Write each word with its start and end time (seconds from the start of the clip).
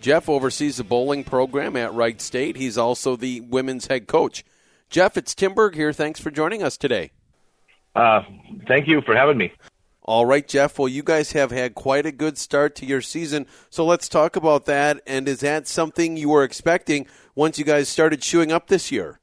Jeff 0.00 0.28
oversees 0.28 0.76
the 0.76 0.84
bowling 0.84 1.24
program 1.24 1.76
at 1.76 1.92
Wright 1.92 2.20
State. 2.20 2.56
He's 2.56 2.78
also 2.78 3.16
the 3.16 3.40
women's 3.40 3.86
head 3.86 4.06
coach. 4.06 4.44
Jeff, 4.90 5.16
it's 5.16 5.34
Tim 5.34 5.54
Berg 5.54 5.74
here. 5.74 5.92
Thanks 5.92 6.20
for 6.20 6.30
joining 6.30 6.62
us 6.62 6.76
today. 6.76 7.10
Uh, 7.94 8.22
thank 8.66 8.86
you 8.86 9.00
for 9.02 9.14
having 9.14 9.38
me. 9.38 9.52
All 10.02 10.24
right, 10.24 10.46
Jeff. 10.46 10.78
Well, 10.78 10.88
you 10.88 11.02
guys 11.02 11.32
have 11.32 11.50
had 11.50 11.74
quite 11.74 12.06
a 12.06 12.12
good 12.12 12.38
start 12.38 12.74
to 12.76 12.86
your 12.86 13.02
season. 13.02 13.46
So 13.68 13.84
let's 13.84 14.08
talk 14.08 14.36
about 14.36 14.64
that. 14.64 15.02
And 15.06 15.28
is 15.28 15.40
that 15.40 15.68
something 15.68 16.16
you 16.16 16.30
were 16.30 16.44
expecting 16.44 17.06
once 17.34 17.58
you 17.58 17.64
guys 17.66 17.90
started 17.90 18.24
showing 18.24 18.50
up 18.50 18.68
this 18.68 18.90
year? 18.90 19.20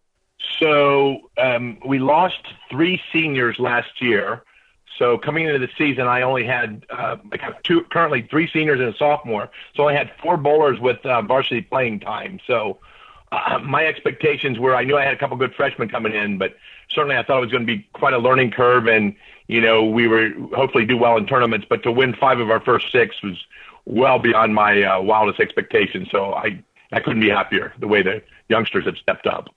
So 0.62 1.30
um, 1.41 1.80
we 1.88 1.98
lost 1.98 2.41
three 2.70 3.02
seniors 3.12 3.57
last 3.57 3.99
year. 3.99 4.44
So 4.98 5.17
coming 5.17 5.45
into 5.45 5.59
the 5.59 5.70
season, 5.77 6.08
I 6.08 6.22
only 6.22 6.45
had 6.45 6.85
uh, 6.90 7.17
I 7.31 7.38
have 7.41 7.62
two 7.63 7.81
currently 7.84 8.22
three 8.30 8.49
seniors 8.52 8.80
and 8.80 8.94
a 8.94 8.98
sophomore. 8.98 9.49
So 9.76 9.88
I 9.88 9.94
had 9.94 10.12
four 10.21 10.38
bowlers 10.38 10.80
with 10.80 11.05
uh, 11.05 11.21
varsity 11.21 11.62
playing 11.62 11.99
time. 11.99 12.40
So 12.48 12.80
uh, 13.31 13.60
my 13.60 13.85
expectations 13.85 14.60
were 14.60 14.76
I 14.76 14.84
knew 14.84 14.98
I 14.98 15.04
had 15.04 15.13
a 15.13 15.18
couple 15.18 15.35
good 15.38 15.54
freshmen 15.54 15.90
coming 15.90 16.13
in, 16.13 16.38
but 16.38 16.55
certainly 16.90 17.18
I 17.18 17.23
thought 17.23 17.38
it 17.38 17.41
was 17.41 17.51
going 17.51 17.66
to 17.66 17.77
be 17.77 17.88
quite 17.93 18.13
a 18.13 18.20
learning 18.20 18.51
curve, 18.51 18.88
and 18.88 19.16
you 19.48 19.60
know 19.62 19.84
we 19.84 20.07
were 20.07 20.29
hopefully 20.55 20.85
do 20.85 20.98
well 20.98 21.18
in 21.18 21.26
tournaments. 21.26 21.66
But 21.70 21.84
to 21.84 21.91
win 21.91 22.13
five 22.13 22.40
of 22.40 22.49
our 22.49 22.62
first 22.62 22.91
six 22.91 23.21
was 23.21 23.43
well 23.85 24.20
beyond 24.20 24.55
my 24.55 24.82
uh, 24.84 25.01
wildest 25.01 25.40
expectations. 25.40 26.07
So 26.12 26.34
I 26.34 26.63
I 26.91 26.99
couldn't 27.01 27.20
be 27.20 27.29
happier 27.29 27.73
the 27.79 27.88
way 27.88 28.01
the 28.01 28.21
youngsters 28.48 28.85
have 28.85 28.98
stepped 28.98 29.27
up. 29.27 29.49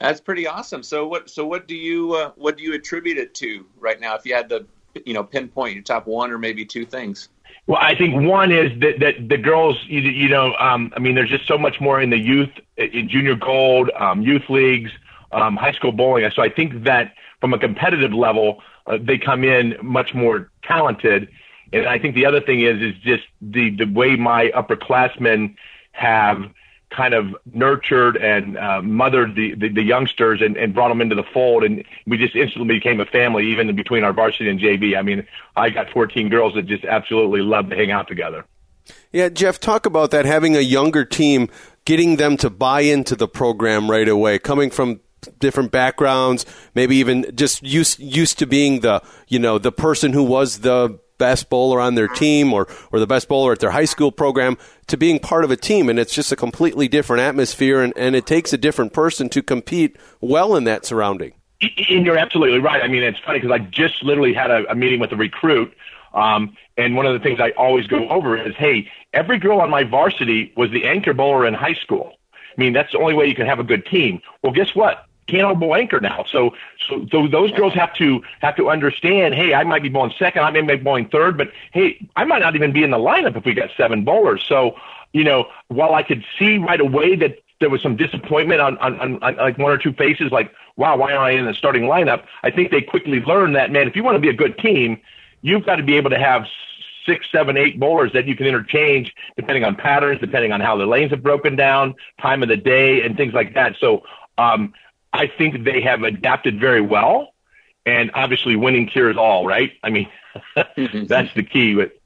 That's 0.00 0.20
pretty 0.20 0.46
awesome. 0.46 0.82
So 0.82 1.06
what 1.06 1.28
so 1.28 1.44
what 1.44 1.66
do 1.66 1.74
you 1.74 2.14
uh, 2.14 2.30
what 2.36 2.56
do 2.56 2.62
you 2.62 2.74
attribute 2.74 3.18
it 3.18 3.34
to 3.34 3.64
right 3.78 4.00
now? 4.00 4.14
If 4.14 4.24
you 4.24 4.34
had 4.34 4.48
to 4.50 4.66
you 5.04 5.14
know 5.14 5.24
pinpoint 5.24 5.74
your 5.74 5.82
top 5.82 6.06
one 6.06 6.30
or 6.30 6.38
maybe 6.38 6.64
two 6.64 6.84
things. 6.84 7.28
Well, 7.66 7.78
I 7.80 7.94
think 7.94 8.14
one 8.26 8.50
is 8.50 8.70
that, 8.80 8.98
that 9.00 9.28
the 9.28 9.36
girls, 9.36 9.76
you, 9.86 10.00
you 10.00 10.30
know, 10.30 10.54
um, 10.58 10.90
I 10.96 11.00
mean, 11.00 11.14
there's 11.14 11.28
just 11.28 11.46
so 11.46 11.58
much 11.58 11.82
more 11.82 12.00
in 12.00 12.08
the 12.08 12.18
youth, 12.18 12.48
in 12.78 13.10
junior 13.10 13.34
gold, 13.34 13.90
um, 13.98 14.22
youth 14.22 14.48
leagues, 14.48 14.90
um, 15.32 15.54
high 15.54 15.72
school 15.72 15.92
bowling. 15.92 16.30
So 16.34 16.40
I 16.40 16.48
think 16.48 16.84
that 16.84 17.12
from 17.42 17.52
a 17.52 17.58
competitive 17.58 18.14
level, 18.14 18.62
uh, 18.86 18.96
they 18.98 19.18
come 19.18 19.44
in 19.44 19.76
much 19.82 20.14
more 20.14 20.50
talented. 20.62 21.28
And 21.74 21.86
I 21.86 21.98
think 21.98 22.14
the 22.14 22.24
other 22.24 22.40
thing 22.40 22.62
is, 22.62 22.80
is 22.80 22.94
just 23.02 23.24
the, 23.42 23.68
the 23.76 23.84
way 23.84 24.16
my 24.16 24.50
upperclassmen 24.56 25.54
have 25.92 26.50
kind 26.90 27.14
of 27.14 27.36
nurtured 27.52 28.16
and 28.16 28.56
uh, 28.56 28.80
mothered 28.82 29.34
the, 29.34 29.54
the, 29.54 29.68
the 29.68 29.82
youngsters 29.82 30.40
and, 30.40 30.56
and 30.56 30.74
brought 30.74 30.88
them 30.88 31.00
into 31.00 31.14
the 31.14 31.22
fold. 31.22 31.64
And 31.64 31.84
we 32.06 32.16
just 32.16 32.34
instantly 32.34 32.76
became 32.76 33.00
a 33.00 33.06
family, 33.06 33.46
even 33.46 33.74
between 33.76 34.04
our 34.04 34.12
varsity 34.12 34.48
and 34.48 34.58
JV. 34.58 34.96
I 34.96 35.02
mean, 35.02 35.26
I 35.56 35.70
got 35.70 35.90
14 35.90 36.28
girls 36.28 36.54
that 36.54 36.66
just 36.66 36.84
absolutely 36.84 37.40
love 37.40 37.70
to 37.70 37.76
hang 37.76 37.90
out 37.90 38.08
together. 38.08 38.44
Yeah, 39.12 39.28
Jeff, 39.28 39.60
talk 39.60 39.84
about 39.84 40.10
that, 40.12 40.24
having 40.24 40.56
a 40.56 40.60
younger 40.60 41.04
team, 41.04 41.48
getting 41.84 42.16
them 42.16 42.36
to 42.38 42.48
buy 42.48 42.80
into 42.80 43.16
the 43.16 43.28
program 43.28 43.90
right 43.90 44.08
away, 44.08 44.38
coming 44.38 44.70
from 44.70 45.00
different 45.38 45.70
backgrounds, 45.70 46.46
maybe 46.74 46.96
even 46.96 47.26
just 47.34 47.62
used 47.62 47.98
used 47.98 48.38
to 48.38 48.46
being 48.46 48.80
the 48.80 49.02
you 49.26 49.38
know 49.38 49.58
the 49.58 49.72
person 49.72 50.12
who 50.12 50.22
was 50.22 50.60
the 50.60 50.98
best 51.18 51.50
bowler 51.50 51.80
on 51.80 51.94
their 51.94 52.08
team 52.08 52.52
or, 52.52 52.66
or 52.92 52.98
the 52.98 53.06
best 53.06 53.28
bowler 53.28 53.52
at 53.52 53.60
their 53.60 53.70
high 53.70 53.84
school 53.84 54.10
program 54.10 54.56
to 54.86 54.96
being 54.96 55.18
part 55.18 55.44
of 55.44 55.50
a 55.50 55.56
team. 55.56 55.88
And 55.88 55.98
it's 55.98 56.14
just 56.14 56.32
a 56.32 56.36
completely 56.36 56.88
different 56.88 57.20
atmosphere, 57.20 57.82
and, 57.82 57.92
and 57.96 58.16
it 58.16 58.26
takes 58.26 58.52
a 58.52 58.58
different 58.58 58.92
person 58.92 59.28
to 59.30 59.42
compete 59.42 59.96
well 60.20 60.56
in 60.56 60.64
that 60.64 60.86
surrounding. 60.86 61.34
And 61.60 62.06
you're 62.06 62.16
absolutely 62.16 62.60
right. 62.60 62.82
I 62.82 62.88
mean, 62.88 63.02
it's 63.02 63.18
funny 63.18 63.40
because 63.40 63.52
I 63.52 63.58
just 63.58 64.02
literally 64.02 64.32
had 64.32 64.50
a, 64.50 64.70
a 64.70 64.74
meeting 64.74 65.00
with 65.00 65.12
a 65.12 65.16
recruit. 65.16 65.74
Um, 66.14 66.56
and 66.76 66.94
one 66.94 67.04
of 67.04 67.12
the 67.12 67.18
things 67.18 67.40
I 67.40 67.50
always 67.50 67.86
go 67.86 68.08
over 68.08 68.36
is, 68.36 68.54
hey, 68.56 68.88
every 69.12 69.38
girl 69.38 69.60
on 69.60 69.68
my 69.68 69.82
varsity 69.82 70.52
was 70.56 70.70
the 70.70 70.86
anchor 70.86 71.12
bowler 71.12 71.46
in 71.46 71.54
high 71.54 71.74
school. 71.74 72.12
I 72.32 72.60
mean, 72.60 72.72
that's 72.72 72.92
the 72.92 72.98
only 72.98 73.14
way 73.14 73.26
you 73.26 73.34
can 73.34 73.46
have 73.46 73.58
a 73.58 73.64
good 73.64 73.84
team. 73.86 74.20
Well, 74.42 74.52
guess 74.52 74.74
what? 74.74 75.04
Bowl 75.28 75.74
anchor 75.74 76.00
now. 76.00 76.24
So, 76.30 76.54
so, 76.88 77.06
so 77.10 77.28
those 77.28 77.52
girls 77.52 77.74
have 77.74 77.94
to 77.94 78.22
have 78.40 78.56
to 78.56 78.70
understand. 78.70 79.34
Hey, 79.34 79.54
I 79.54 79.64
might 79.64 79.82
be 79.82 79.88
bowling 79.88 80.12
second. 80.18 80.42
I 80.42 80.50
may 80.50 80.62
be 80.62 80.82
bowling 80.82 81.08
third, 81.08 81.36
but 81.38 81.52
hey, 81.72 82.06
I 82.16 82.24
might 82.24 82.40
not 82.40 82.54
even 82.54 82.72
be 82.72 82.82
in 82.82 82.90
the 82.90 82.98
lineup 82.98 83.36
if 83.36 83.44
we 83.44 83.54
got 83.54 83.70
seven 83.76 84.04
bowlers. 84.04 84.44
So, 84.46 84.76
you 85.12 85.24
know, 85.24 85.46
while 85.68 85.94
I 85.94 86.02
could 86.02 86.24
see 86.38 86.58
right 86.58 86.80
away 86.80 87.16
that 87.16 87.38
there 87.60 87.70
was 87.70 87.82
some 87.82 87.96
disappointment 87.96 88.60
on, 88.60 88.78
on, 88.78 89.00
on, 89.00 89.22
on 89.22 89.36
like 89.36 89.58
one 89.58 89.72
or 89.72 89.78
two 89.78 89.92
faces, 89.92 90.30
like, 90.30 90.52
wow, 90.76 90.96
why 90.96 91.12
am 91.12 91.20
I 91.20 91.30
in 91.30 91.44
the 91.44 91.54
starting 91.54 91.84
lineup? 91.84 92.24
I 92.42 92.50
think 92.50 92.70
they 92.70 92.82
quickly 92.82 93.20
learned 93.20 93.56
that, 93.56 93.70
man, 93.70 93.88
if 93.88 93.96
you 93.96 94.04
want 94.04 94.14
to 94.14 94.20
be 94.20 94.28
a 94.28 94.34
good 94.34 94.56
team, 94.58 95.00
you've 95.42 95.66
got 95.66 95.76
to 95.76 95.82
be 95.82 95.96
able 95.96 96.10
to 96.10 96.18
have 96.18 96.46
six, 97.04 97.26
seven, 97.32 97.56
eight 97.56 97.80
bowlers 97.80 98.12
that 98.12 98.26
you 98.26 98.36
can 98.36 98.46
interchange 98.46 99.14
depending 99.36 99.64
on 99.64 99.74
patterns, 99.74 100.20
depending 100.20 100.52
on 100.52 100.60
how 100.60 100.76
the 100.76 100.86
lanes 100.86 101.10
have 101.10 101.22
broken 101.22 101.56
down, 101.56 101.94
time 102.20 102.42
of 102.42 102.48
the 102.48 102.56
day, 102.56 103.02
and 103.02 103.16
things 103.16 103.32
like 103.32 103.54
that. 103.54 103.74
So 103.80 104.02
um, 104.36 104.72
I 105.18 105.26
think 105.26 105.64
they 105.64 105.80
have 105.80 106.04
adapted 106.04 106.60
very 106.60 106.80
well, 106.80 107.34
and 107.84 108.12
obviously 108.14 108.54
winning 108.54 108.86
cures 108.86 109.16
all, 109.16 109.44
right? 109.44 109.72
I 109.82 109.90
mean, 109.90 110.08
that's 110.54 111.34
the 111.34 111.42
key. 111.42 111.74
But 111.74 111.98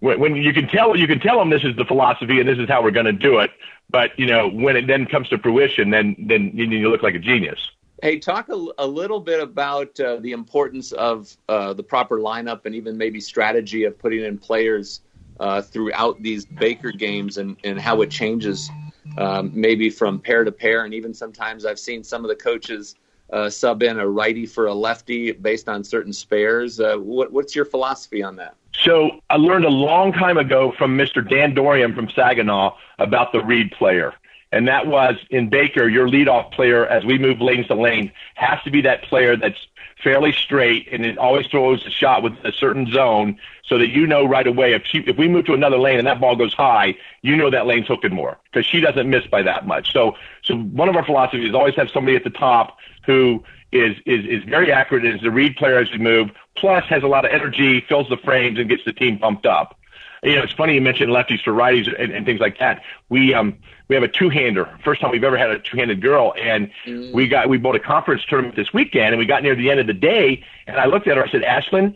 when, 0.00 0.20
when 0.20 0.36
you 0.36 0.52
can 0.52 0.68
tell 0.68 0.94
you 0.94 1.06
can 1.06 1.20
tell 1.20 1.38
them 1.38 1.48
this 1.48 1.64
is 1.64 1.74
the 1.76 1.86
philosophy 1.86 2.40
and 2.40 2.48
this 2.48 2.58
is 2.58 2.68
how 2.68 2.82
we're 2.82 2.90
going 2.90 3.06
to 3.06 3.12
do 3.12 3.38
it, 3.38 3.50
but 3.88 4.10
you 4.18 4.26
know 4.26 4.50
when 4.50 4.76
it 4.76 4.86
then 4.86 5.06
comes 5.06 5.30
to 5.30 5.38
fruition, 5.38 5.88
then 5.88 6.14
then 6.18 6.50
you 6.54 6.90
look 6.90 7.02
like 7.02 7.14
a 7.14 7.18
genius. 7.18 7.70
Hey, 8.02 8.18
talk 8.18 8.50
a, 8.50 8.66
a 8.76 8.86
little 8.86 9.20
bit 9.20 9.40
about 9.40 9.98
uh, 9.98 10.16
the 10.16 10.32
importance 10.32 10.92
of 10.92 11.34
uh, 11.48 11.72
the 11.72 11.82
proper 11.82 12.18
lineup 12.18 12.66
and 12.66 12.74
even 12.74 12.98
maybe 12.98 13.20
strategy 13.20 13.84
of 13.84 13.98
putting 13.98 14.22
in 14.22 14.36
players 14.36 15.00
uh, 15.40 15.62
throughout 15.62 16.22
these 16.22 16.44
Baker 16.44 16.92
games 16.92 17.38
and, 17.38 17.56
and 17.64 17.80
how 17.80 18.02
it 18.02 18.10
changes 18.10 18.68
um, 19.18 19.50
maybe 19.54 19.90
from 19.90 20.18
pair 20.18 20.44
to 20.44 20.52
pair. 20.52 20.84
And 20.84 20.94
even 20.94 21.14
sometimes 21.14 21.64
I've 21.64 21.78
seen 21.78 22.02
some 22.04 22.24
of 22.24 22.28
the 22.28 22.36
coaches 22.36 22.96
uh, 23.32 23.50
sub 23.50 23.82
in 23.82 23.98
a 23.98 24.06
righty 24.06 24.46
for 24.46 24.66
a 24.66 24.74
lefty 24.74 25.32
based 25.32 25.68
on 25.68 25.82
certain 25.82 26.12
spares. 26.12 26.80
Uh, 26.80 26.96
what, 26.96 27.32
what's 27.32 27.54
your 27.54 27.64
philosophy 27.64 28.22
on 28.22 28.36
that? 28.36 28.54
So 28.82 29.20
I 29.30 29.36
learned 29.36 29.64
a 29.64 29.70
long 29.70 30.12
time 30.12 30.36
ago 30.36 30.72
from 30.76 30.96
Mr. 30.96 31.28
Dan 31.28 31.54
Dorian 31.54 31.94
from 31.94 32.08
Saginaw 32.10 32.76
about 32.98 33.32
the 33.32 33.42
read 33.44 33.70
player. 33.72 34.14
And 34.54 34.68
that 34.68 34.86
was 34.86 35.16
in 35.30 35.50
Baker, 35.50 35.88
your 35.88 36.08
leadoff 36.08 36.52
player, 36.52 36.86
as 36.86 37.04
we 37.04 37.18
move 37.18 37.40
lanes 37.40 37.66
to 37.66 37.74
lanes, 37.74 38.10
has 38.36 38.62
to 38.62 38.70
be 38.70 38.82
that 38.82 39.02
player 39.02 39.36
that's 39.36 39.58
fairly 40.02 40.32
straight 40.32 40.86
and 40.92 41.04
it 41.04 41.16
always 41.16 41.46
throws 41.46 41.84
a 41.86 41.90
shot 41.90 42.22
with 42.22 42.34
a 42.44 42.52
certain 42.52 42.86
zone 42.92 43.38
so 43.64 43.78
that 43.78 43.88
you 43.88 44.06
know 44.06 44.26
right 44.26 44.46
away 44.46 44.74
if 44.74 44.82
she 44.84 44.98
if 45.06 45.16
we 45.16 45.26
move 45.26 45.46
to 45.46 45.54
another 45.54 45.78
lane 45.78 45.98
and 45.98 46.06
that 46.06 46.20
ball 46.20 46.36
goes 46.36 46.52
high, 46.52 46.94
you 47.22 47.34
know 47.34 47.50
that 47.50 47.66
lane's 47.66 47.86
hooked 47.86 48.08
more 48.12 48.38
because 48.44 48.66
she 48.66 48.80
doesn't 48.80 49.08
miss 49.08 49.26
by 49.26 49.42
that 49.42 49.66
much. 49.66 49.92
So 49.92 50.14
so 50.42 50.56
one 50.56 50.88
of 50.88 50.96
our 50.96 51.04
philosophies 51.04 51.48
is 51.48 51.54
always 51.54 51.74
have 51.76 51.88
somebody 51.90 52.16
at 52.16 52.22
the 52.22 52.30
top 52.30 52.76
who 53.06 53.42
is 53.72 53.96
is 54.04 54.24
is 54.26 54.44
very 54.44 54.70
accurate 54.70 55.04
is 55.04 55.20
the 55.22 55.30
read 55.30 55.56
player 55.56 55.78
as 55.78 55.90
we 55.90 55.98
move, 55.98 56.30
plus 56.56 56.84
has 56.84 57.02
a 57.02 57.08
lot 57.08 57.24
of 57.24 57.32
energy, 57.32 57.80
fills 57.88 58.08
the 58.08 58.18
frames 58.18 58.58
and 58.58 58.68
gets 58.68 58.84
the 58.84 58.92
team 58.92 59.18
pumped 59.18 59.46
up. 59.46 59.78
You 60.22 60.36
know, 60.36 60.42
it's 60.42 60.52
funny 60.52 60.74
you 60.74 60.80
mentioned 60.80 61.10
lefties 61.10 61.42
to 61.44 61.50
righties 61.50 61.88
and, 61.98 62.12
and 62.12 62.24
things 62.24 62.40
like 62.40 62.58
that. 62.58 62.82
We 63.08 63.34
um 63.34 63.58
we 63.88 63.94
have 63.94 64.02
a 64.02 64.08
two-hander. 64.08 64.78
First 64.82 65.00
time 65.00 65.10
we've 65.10 65.24
ever 65.24 65.36
had 65.36 65.50
a 65.50 65.58
two-handed 65.58 66.00
girl, 66.00 66.34
and 66.40 66.70
mm. 66.86 67.12
we 67.12 67.28
got 67.28 67.48
we 67.48 67.58
bought 67.58 67.76
a 67.76 67.80
conference 67.80 68.24
tournament 68.24 68.56
this 68.56 68.72
weekend, 68.72 69.08
and 69.08 69.18
we 69.18 69.26
got 69.26 69.42
near 69.42 69.54
the 69.54 69.70
end 69.70 69.80
of 69.80 69.86
the 69.86 69.92
day, 69.94 70.44
and 70.66 70.76
I 70.78 70.86
looked 70.86 71.06
at 71.06 71.16
her. 71.16 71.24
I 71.24 71.30
said, 71.30 71.42
Ashlyn, 71.42 71.94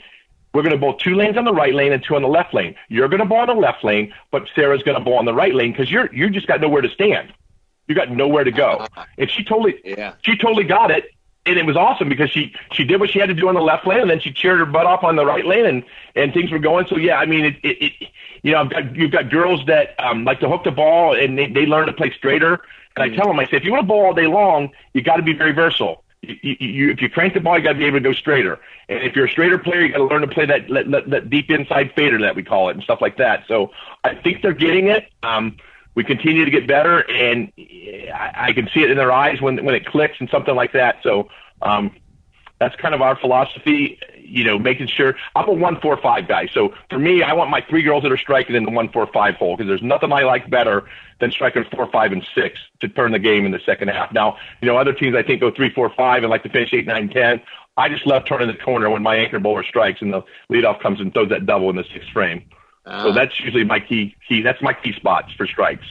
we're 0.52 0.62
going 0.62 0.75
to 0.75 0.79
bowl 0.79 0.94
two 0.94 1.14
lanes 1.14 1.37
on 1.37 1.44
the 1.44 1.52
right 1.52 1.75
lane 1.75 1.93
and 1.93 2.02
two 2.02 2.17
on 2.17 2.23
the 2.23 2.29
left 2.29 2.55
lane. 2.55 2.75
You're 2.88 3.08
going 3.08 3.20
to 3.20 3.26
bowl 3.26 3.38
on 3.38 3.49
the 3.49 3.55
left 3.55 3.85
lane, 3.85 4.12
but 4.31 4.49
Sarah's 4.55 4.82
going 4.82 4.99
to 4.99 5.05
bowl 5.05 5.19
on 5.19 5.25
the 5.25 5.35
right 5.35 5.55
lane 5.55 5.73
because 5.73 5.90
you're 5.90 6.12
you 6.14 6.31
just 6.31 6.46
got 6.46 6.61
nowhere 6.61 6.82
to 6.82 6.90
stand. 6.90 7.32
You 7.87 7.94
got 7.94 8.11
nowhere 8.11 8.44
to 8.44 8.50
go. 8.50 8.87
And 9.17 9.31
she 9.31 9.44
totally 9.44 9.81
yeah. 9.85 10.14
she 10.23 10.37
totally 10.37 10.64
got 10.64 10.90
it. 10.90 11.05
And 11.49 11.59
it 11.59 11.67
was 11.67 11.77
awesome 11.77 12.09
because 12.09 12.31
she 12.31 12.53
she 12.73 12.85
did 12.85 13.00
what 13.00 13.11
she 13.11 13.19
had 13.19 13.29
to 13.29 13.35
do 13.35 13.49
on 13.49 13.55
the 13.55 13.61
left 13.61 13.87
lane, 13.87 14.00
and 14.00 14.11
then 14.11 14.21
she 14.21 14.33
cheered 14.33 14.59
her 14.59 14.67
butt 14.67 14.87
off 14.87 15.03
on 15.03 15.17
the 15.17 15.25
right 15.25 15.47
lane, 15.47 15.65
and 15.65 15.85
and 16.15 16.33
things 16.33 16.50
were 16.50 16.59
going. 16.59 16.87
So 16.87 16.97
yeah, 16.97 17.17
I 17.19 17.27
mean, 17.27 17.45
it, 17.47 17.56
it, 17.62 17.83
it 17.83 18.09
you 18.43 18.53
know, 18.53 18.61
I've 18.61 18.71
got, 18.71 18.97
you've 18.97 19.11
got 19.11 19.31
girls 19.31 19.65
that 19.67 19.95
um, 19.99 20.25
like 20.25 20.41
to 20.41 20.49
hook 20.49 20.65
the 20.65 20.71
ball, 20.71 21.15
and 21.15 21.39
they 21.39 21.47
they 21.47 21.67
learn 21.67 21.87
to 21.87 21.93
play 21.93 22.12
straighter. 22.12 22.61
And 22.97 23.05
I 23.05 23.09
mm. 23.09 23.17
tell 23.17 23.27
them, 23.27 23.39
I 23.39 23.47
say, 23.47 23.56
if 23.56 23.65
you 23.65 23.73
want 23.73 23.83
to 23.83 23.87
bowl 23.87 24.06
all 24.06 24.15
day 24.15 24.27
long, 24.27 24.71
you 24.93 25.03
got 25.03 25.17
to 25.17 25.23
be 25.23 25.33
very 25.33 25.53
versatile. 25.53 26.05
You, 26.21 26.56
you, 26.59 26.91
if 26.91 27.00
you 27.00 27.09
crank 27.09 27.35
the 27.35 27.41
ball, 27.41 27.56
you 27.56 27.62
got 27.62 27.75
to 27.75 27.79
be 27.79 27.85
able 27.85 27.99
to 27.99 28.03
go 28.03 28.12
straighter. 28.12 28.59
And 28.89 29.05
if 29.05 29.15
you're 29.15 29.27
a 29.27 29.31
straighter 29.31 29.59
player, 29.59 29.83
you 29.83 29.93
got 29.93 29.99
to 29.99 30.05
learn 30.05 30.23
to 30.23 30.27
play 30.27 30.47
that, 30.47 30.69
that, 30.69 31.09
that 31.11 31.31
deep 31.31 31.49
inside 31.49 31.93
fader 31.95 32.19
that 32.23 32.35
we 32.35 32.43
call 32.43 32.71
it 32.71 32.75
and 32.75 32.83
stuff 32.83 33.00
like 33.00 33.19
that. 33.19 33.45
So 33.47 33.71
I 34.03 34.17
think 34.17 34.43
they're 34.43 34.53
getting 34.53 34.89
it. 34.89 35.09
Um, 35.23 35.59
we 35.99 36.05
continue 36.05 36.45
to 36.45 36.50
get 36.53 36.69
better, 36.69 37.00
and 37.11 37.53
I, 37.59 38.33
I 38.37 38.53
can 38.53 38.69
see 38.73 38.85
it 38.85 38.91
in 38.93 38.97
their 38.97 39.11
eyes 39.11 39.41
when 39.41 39.65
when 39.65 39.75
it 39.75 39.85
clicks 39.85 40.15
and 40.21 40.31
something 40.31 40.55
like 40.55 40.73
that. 40.75 40.99
So 41.03 41.29
um, 41.61 41.91
that's 42.61 42.77
kind 42.77 42.95
of 42.95 43.03
our 43.03 43.19
philosophy. 43.19 43.99
You 44.17 44.45
know, 44.45 44.61
making 44.61 44.87
sure 44.87 45.17
I'm 45.35 45.49
a 45.49 45.53
one 45.53 45.81
four 45.81 45.97
five 45.97 46.29
guy. 46.29 46.47
So 46.55 46.73
for 46.89 47.00
me, 47.00 47.25
I 47.25 47.33
want 47.33 47.50
my 47.50 47.62
three 47.69 47.83
girls 47.83 48.05
that 48.05 48.12
are 48.12 48.17
striking 48.17 48.55
in 48.55 48.62
the 48.62 48.71
one 48.71 48.91
four 48.91 49.09
five 49.12 49.35
hole 49.35 49.56
because 49.56 49.67
there's 49.67 49.83
nothing 49.83 50.12
I 50.12 50.23
like 50.23 50.49
better 50.49 50.89
than 51.19 51.33
striking 51.33 51.65
four, 51.75 51.91
five, 51.91 52.12
and 52.12 52.25
six 52.33 52.61
to 52.81 52.89
turn 52.89 53.11
the 53.11 53.19
game 53.19 53.45
in 53.45 53.50
the 53.50 53.61
second 53.67 53.89
half. 53.89 54.12
Now, 54.12 54.37
you 54.62 54.69
know, 54.69 54.77
other 54.77 54.93
teams 54.93 55.17
I 55.17 55.25
think 55.25 55.41
go 55.41 55.50
three, 55.50 55.75
four, 55.75 55.93
five 55.97 56.23
and 56.23 56.31
like 56.31 56.45
to 56.45 56.49
finish 56.49 56.73
eight, 56.73 56.87
nine, 56.87 57.09
ten. 57.09 57.43
I 57.77 57.89
just 57.89 58.06
love 58.06 58.25
turning 58.25 58.47
the 58.47 58.55
corner 58.55 58.89
when 58.89 59.03
my 59.03 59.17
anchor 59.17 59.41
bowler 59.41 59.65
strikes 59.65 60.00
and 60.00 60.12
the 60.12 60.23
leadoff 60.49 60.81
comes 60.81 61.00
and 61.00 61.12
throws 61.12 61.31
that 61.31 61.45
double 61.45 61.71
in 61.71 61.75
the 61.75 61.85
sixth 61.93 62.11
frame. 62.11 62.45
Uh, 62.88 63.05
so 63.05 63.12
that's 63.12 63.38
usually 63.40 63.64
my 63.64 63.81
key 63.81 64.17
key. 64.26 64.43
That's 64.43 64.62
my 64.62 64.73
key 64.73 64.93
spots 64.94 65.32
for 65.37 65.46
strikes. 65.46 65.85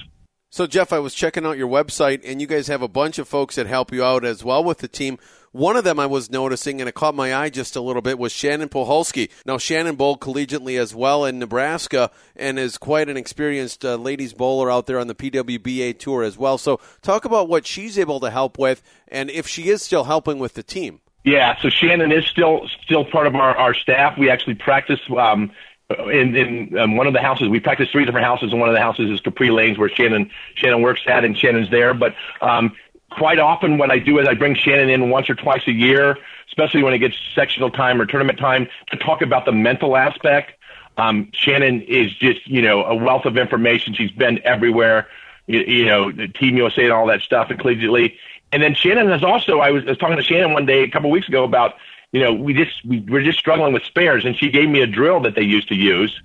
So 0.49 0.65
Jeff, 0.65 0.91
I 0.91 0.99
was 0.99 1.13
checking 1.13 1.45
out 1.45 1.57
your 1.57 1.67
website, 1.67 2.21
and 2.25 2.41
you 2.41 2.47
guys 2.47 2.67
have 2.67 2.81
a 2.81 2.87
bunch 2.87 3.19
of 3.19 3.27
folks 3.27 3.55
that 3.55 3.67
help 3.67 3.91
you 3.91 4.03
out 4.03 4.25
as 4.25 4.43
well 4.43 4.63
with 4.63 4.79
the 4.79 4.87
team. 4.87 5.19
One 5.51 5.75
of 5.75 5.83
them 5.83 5.99
I 5.99 6.05
was 6.05 6.31
noticing, 6.31 6.79
and 6.81 6.89
it 6.89 6.95
caught 6.95 7.15
my 7.15 7.35
eye 7.35 7.49
just 7.49 7.75
a 7.75 7.81
little 7.81 8.01
bit, 8.01 8.17
was 8.17 8.31
Shannon 8.31 8.69
Pluhowsky. 8.69 9.29
Now, 9.45 9.57
Shannon 9.57 9.95
bowled 9.95 10.19
collegiately 10.19 10.79
as 10.79 10.95
well 10.95 11.25
in 11.25 11.39
Nebraska 11.39 12.11
and 12.35 12.57
is 12.57 12.77
quite 12.77 13.09
an 13.09 13.17
experienced 13.17 13.83
uh, 13.83 13.95
ladies 13.95 14.33
bowler 14.33 14.71
out 14.71 14.87
there 14.87 14.99
on 14.99 15.07
the 15.07 15.15
PWBA 15.15 15.99
tour 15.99 16.23
as 16.23 16.37
well. 16.37 16.57
So, 16.57 16.79
talk 17.01 17.25
about 17.25 17.49
what 17.49 17.67
she's 17.67 17.99
able 17.99 18.19
to 18.21 18.29
help 18.29 18.57
with, 18.57 18.81
and 19.07 19.29
if 19.29 19.47
she 19.47 19.69
is 19.69 19.81
still 19.81 20.05
helping 20.05 20.39
with 20.39 20.53
the 20.53 20.63
team. 20.63 21.01
Yeah, 21.27 21.57
so 21.61 21.69
Shannon 21.69 22.13
is 22.13 22.25
still 22.25 22.69
still 22.85 23.03
part 23.03 23.27
of 23.27 23.35
our, 23.35 23.53
our 23.57 23.73
staff. 23.73 24.17
We 24.17 24.29
actually 24.29 24.55
practice 24.55 25.01
um, 25.17 25.51
in 25.89 26.35
in 26.35 26.77
um, 26.77 26.97
one 26.97 27.07
of 27.07 27.13
the 27.13 27.21
houses. 27.21 27.47
We 27.47 27.59
practice 27.59 27.89
three 27.89 28.05
different 28.05 28.25
houses, 28.25 28.51
and 28.51 28.59
one 28.59 28.69
of 28.69 28.75
the 28.75 28.81
houses 28.81 29.09
is 29.09 29.21
Capri 29.21 29.49
Lanes, 29.49 29.77
where 29.77 29.89
Shannon 29.89 30.29
Shannon 30.55 30.81
works 30.81 31.01
at, 31.07 31.23
and 31.23 31.37
Shannon's 31.37 31.69
there. 31.69 31.93
But 31.93 32.15
um, 32.41 32.75
quite 33.11 33.39
often, 33.39 33.77
what 33.77 33.91
I 33.91 33.99
do 33.99 34.19
is 34.19 34.27
I 34.27 34.33
bring 34.33 34.55
Shannon 34.55 34.89
in 34.89 35.09
once 35.09 35.29
or 35.29 35.35
twice 35.35 35.65
a 35.67 35.71
year, 35.71 36.17
especially 36.47 36.83
when 36.83 36.93
it 36.93 36.99
gets 36.99 37.15
sectional 37.33 37.71
time 37.71 38.01
or 38.01 38.05
tournament 38.05 38.37
time, 38.37 38.67
to 38.91 38.97
talk 38.97 39.21
about 39.21 39.45
the 39.45 39.53
mental 39.53 39.95
aspect. 39.95 40.53
Um, 40.97 41.29
Shannon 41.33 41.81
is 41.83 42.13
just 42.15 42.45
you 42.47 42.61
know 42.61 42.83
a 42.83 42.95
wealth 42.95 43.25
of 43.25 43.37
information. 43.37 43.93
She's 43.93 44.11
been 44.11 44.41
everywhere, 44.43 45.07
you, 45.45 45.59
you 45.59 45.85
know, 45.85 46.11
the 46.11 46.27
Team 46.27 46.57
USA 46.57 46.83
and 46.83 46.93
all 46.93 47.07
that 47.07 47.21
stuff, 47.21 47.49
and 47.49 47.59
collegiately. 47.59 48.15
And 48.51 48.61
then 48.61 48.75
Shannon 48.75 49.07
has 49.09 49.23
also. 49.23 49.59
I 49.59 49.71
was, 49.71 49.83
I 49.85 49.89
was 49.89 49.97
talking 49.97 50.17
to 50.17 50.23
Shannon 50.23 50.51
one 50.51 50.65
day 50.65 50.83
a 50.83 50.89
couple 50.89 51.09
of 51.09 51.13
weeks 51.13 51.29
ago 51.29 51.45
about 51.45 51.75
you 52.17 52.23
know, 52.23 52.33
we 52.33 52.51
just 52.55 52.83
we, 52.83 53.01
we're 53.01 53.21
just 53.21 53.37
struggling 53.37 53.73
with 53.73 53.83
spares, 53.83 54.25
and 54.25 54.35
she 54.35 54.49
gave 54.49 54.67
me 54.67 54.81
a 54.81 54.87
drill 54.87 55.19
that 55.19 55.35
they 55.35 55.43
used 55.43 55.67
to 55.67 55.75
use. 55.75 56.19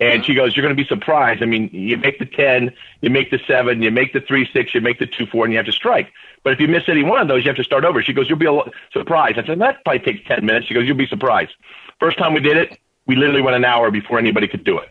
And 0.00 0.24
she 0.24 0.34
goes, 0.34 0.56
"You're 0.56 0.62
going 0.62 0.74
to 0.74 0.82
be 0.82 0.88
surprised. 0.88 1.42
I 1.42 1.46
mean, 1.46 1.68
you 1.70 1.98
make 1.98 2.18
the 2.18 2.24
ten, 2.24 2.72
you 3.02 3.10
make 3.10 3.30
the 3.30 3.38
seven, 3.46 3.82
you 3.82 3.90
make 3.90 4.14
the 4.14 4.22
three 4.22 4.48
six, 4.54 4.74
you 4.74 4.80
make 4.80 4.98
the 4.98 5.06
two 5.06 5.26
four, 5.26 5.44
and 5.44 5.52
you 5.52 5.58
have 5.58 5.66
to 5.66 5.72
strike. 5.72 6.10
But 6.44 6.54
if 6.54 6.60
you 6.60 6.66
miss 6.66 6.84
any 6.88 7.02
one 7.02 7.20
of 7.20 7.28
those, 7.28 7.44
you 7.44 7.50
have 7.50 7.58
to 7.58 7.64
start 7.64 7.84
over." 7.84 8.02
She 8.02 8.14
goes, 8.14 8.26
"You'll 8.26 8.38
be 8.38 8.46
a 8.46 8.58
surprised." 8.90 9.38
I 9.38 9.44
said, 9.44 9.58
"That 9.58 9.84
probably 9.84 10.00
takes 10.00 10.26
ten 10.26 10.46
minutes." 10.46 10.66
She 10.66 10.72
goes, 10.72 10.86
"You'll 10.86 10.96
be 10.96 11.06
surprised." 11.06 11.52
First 12.00 12.16
time 12.16 12.32
we 12.32 12.40
did 12.40 12.56
it, 12.56 12.78
we 13.06 13.16
literally 13.16 13.42
went 13.42 13.56
an 13.56 13.66
hour 13.66 13.90
before 13.90 14.18
anybody 14.18 14.48
could 14.48 14.64
do 14.64 14.78
it. 14.78 14.88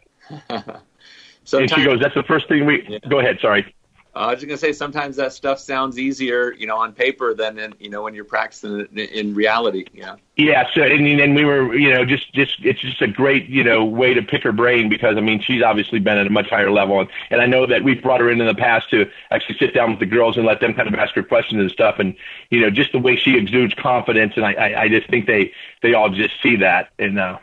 so 1.45 1.57
and 1.61 1.69
she 1.69 1.83
goes, 1.83 1.99
"That's 1.99 2.15
the 2.15 2.23
first 2.23 2.47
thing 2.47 2.67
we." 2.67 2.85
Yeah. 2.87 2.99
Go 3.09 3.17
ahead. 3.17 3.39
Sorry. 3.41 3.73
Uh, 4.15 4.19
I 4.19 4.31
was 4.31 4.41
just 4.41 4.47
gonna 4.47 4.57
say 4.57 4.73
sometimes 4.73 5.15
that 5.15 5.33
stuff 5.33 5.57
sounds 5.57 5.97
easier, 5.97 6.53
you 6.53 6.67
know, 6.67 6.77
on 6.77 6.93
paper 6.93 7.33
than 7.33 7.57
in, 7.57 7.73
you 7.79 7.89
know 7.89 8.03
when 8.03 8.13
you're 8.13 8.25
practicing 8.25 8.87
it 8.93 9.11
in 9.11 9.33
reality. 9.33 9.85
Yeah. 9.91 10.17
Yeah. 10.35 10.67
So 10.73 10.83
and, 10.83 11.07
and 11.19 11.35
we 11.35 11.45
were, 11.45 11.73
you 11.75 11.91
know, 11.91 12.05
just 12.05 12.31
just 12.33 12.57
it's 12.63 12.79
just 12.79 13.01
a 13.01 13.07
great, 13.07 13.49
you 13.49 13.63
know, 13.63 13.83
way 13.83 14.13
to 14.13 14.21
pick 14.21 14.43
her 14.43 14.51
brain 14.51 14.87
because 14.87 15.17
I 15.17 15.21
mean 15.21 15.41
she's 15.41 15.63
obviously 15.63 15.97
been 15.97 16.17
at 16.17 16.27
a 16.27 16.29
much 16.29 16.49
higher 16.49 16.69
level, 16.69 16.99
and, 16.99 17.09
and 17.31 17.41
I 17.41 17.47
know 17.47 17.65
that 17.65 17.83
we've 17.83 18.01
brought 18.03 18.19
her 18.19 18.29
in 18.29 18.39
in 18.39 18.45
the 18.45 18.53
past 18.53 18.89
to 18.91 19.09
actually 19.31 19.57
sit 19.57 19.73
down 19.73 19.91
with 19.91 19.99
the 19.99 20.05
girls 20.05 20.37
and 20.37 20.45
let 20.45 20.59
them 20.59 20.75
kind 20.75 20.87
of 20.87 20.93
ask 20.93 21.15
her 21.15 21.23
questions 21.23 21.61
and 21.61 21.71
stuff, 21.71 21.95
and 21.97 22.15
you 22.51 22.61
know, 22.61 22.69
just 22.69 22.91
the 22.91 22.99
way 22.99 23.15
she 23.15 23.35
exudes 23.35 23.73
confidence, 23.73 24.33
and 24.35 24.45
I 24.45 24.53
I, 24.53 24.81
I 24.83 24.89
just 24.89 25.09
think 25.09 25.25
they 25.25 25.51
they 25.81 25.95
all 25.95 26.09
just 26.09 26.39
see 26.43 26.57
that, 26.57 26.89
and 26.99 27.19
uh, 27.19 27.39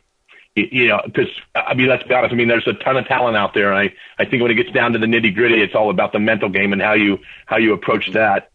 you 0.57 0.89
know, 0.89 1.01
because 1.05 1.29
I 1.55 1.75
mean, 1.75 1.89
let's 1.89 2.03
be 2.03 2.15
honest. 2.15 2.33
I 2.33 2.37
mean, 2.37 2.49
there's 2.49 2.67
a 2.67 2.73
ton 2.75 2.97
of 2.97 3.07
talent 3.07 3.37
out 3.37 3.55
there, 3.55 3.73
and 3.73 3.79
I 3.79 3.95
I 4.23 4.25
think 4.25 4.43
when 4.43 4.51
it 4.51 4.55
gets 4.55 4.73
down 4.73 4.93
to 4.93 4.99
the 4.99 5.07
nitty 5.07 5.35
gritty, 5.35 5.63
it's 5.63 5.75
all 5.75 5.91
about 5.91 6.13
the 6.13 6.19
mental 6.19 6.49
game 6.49 6.73
and 6.73 6.83
how 6.83 6.95
you 6.95 7.19
how 7.47 7.59
you 7.59 7.73
approach 7.73 8.11
that. 8.13 8.51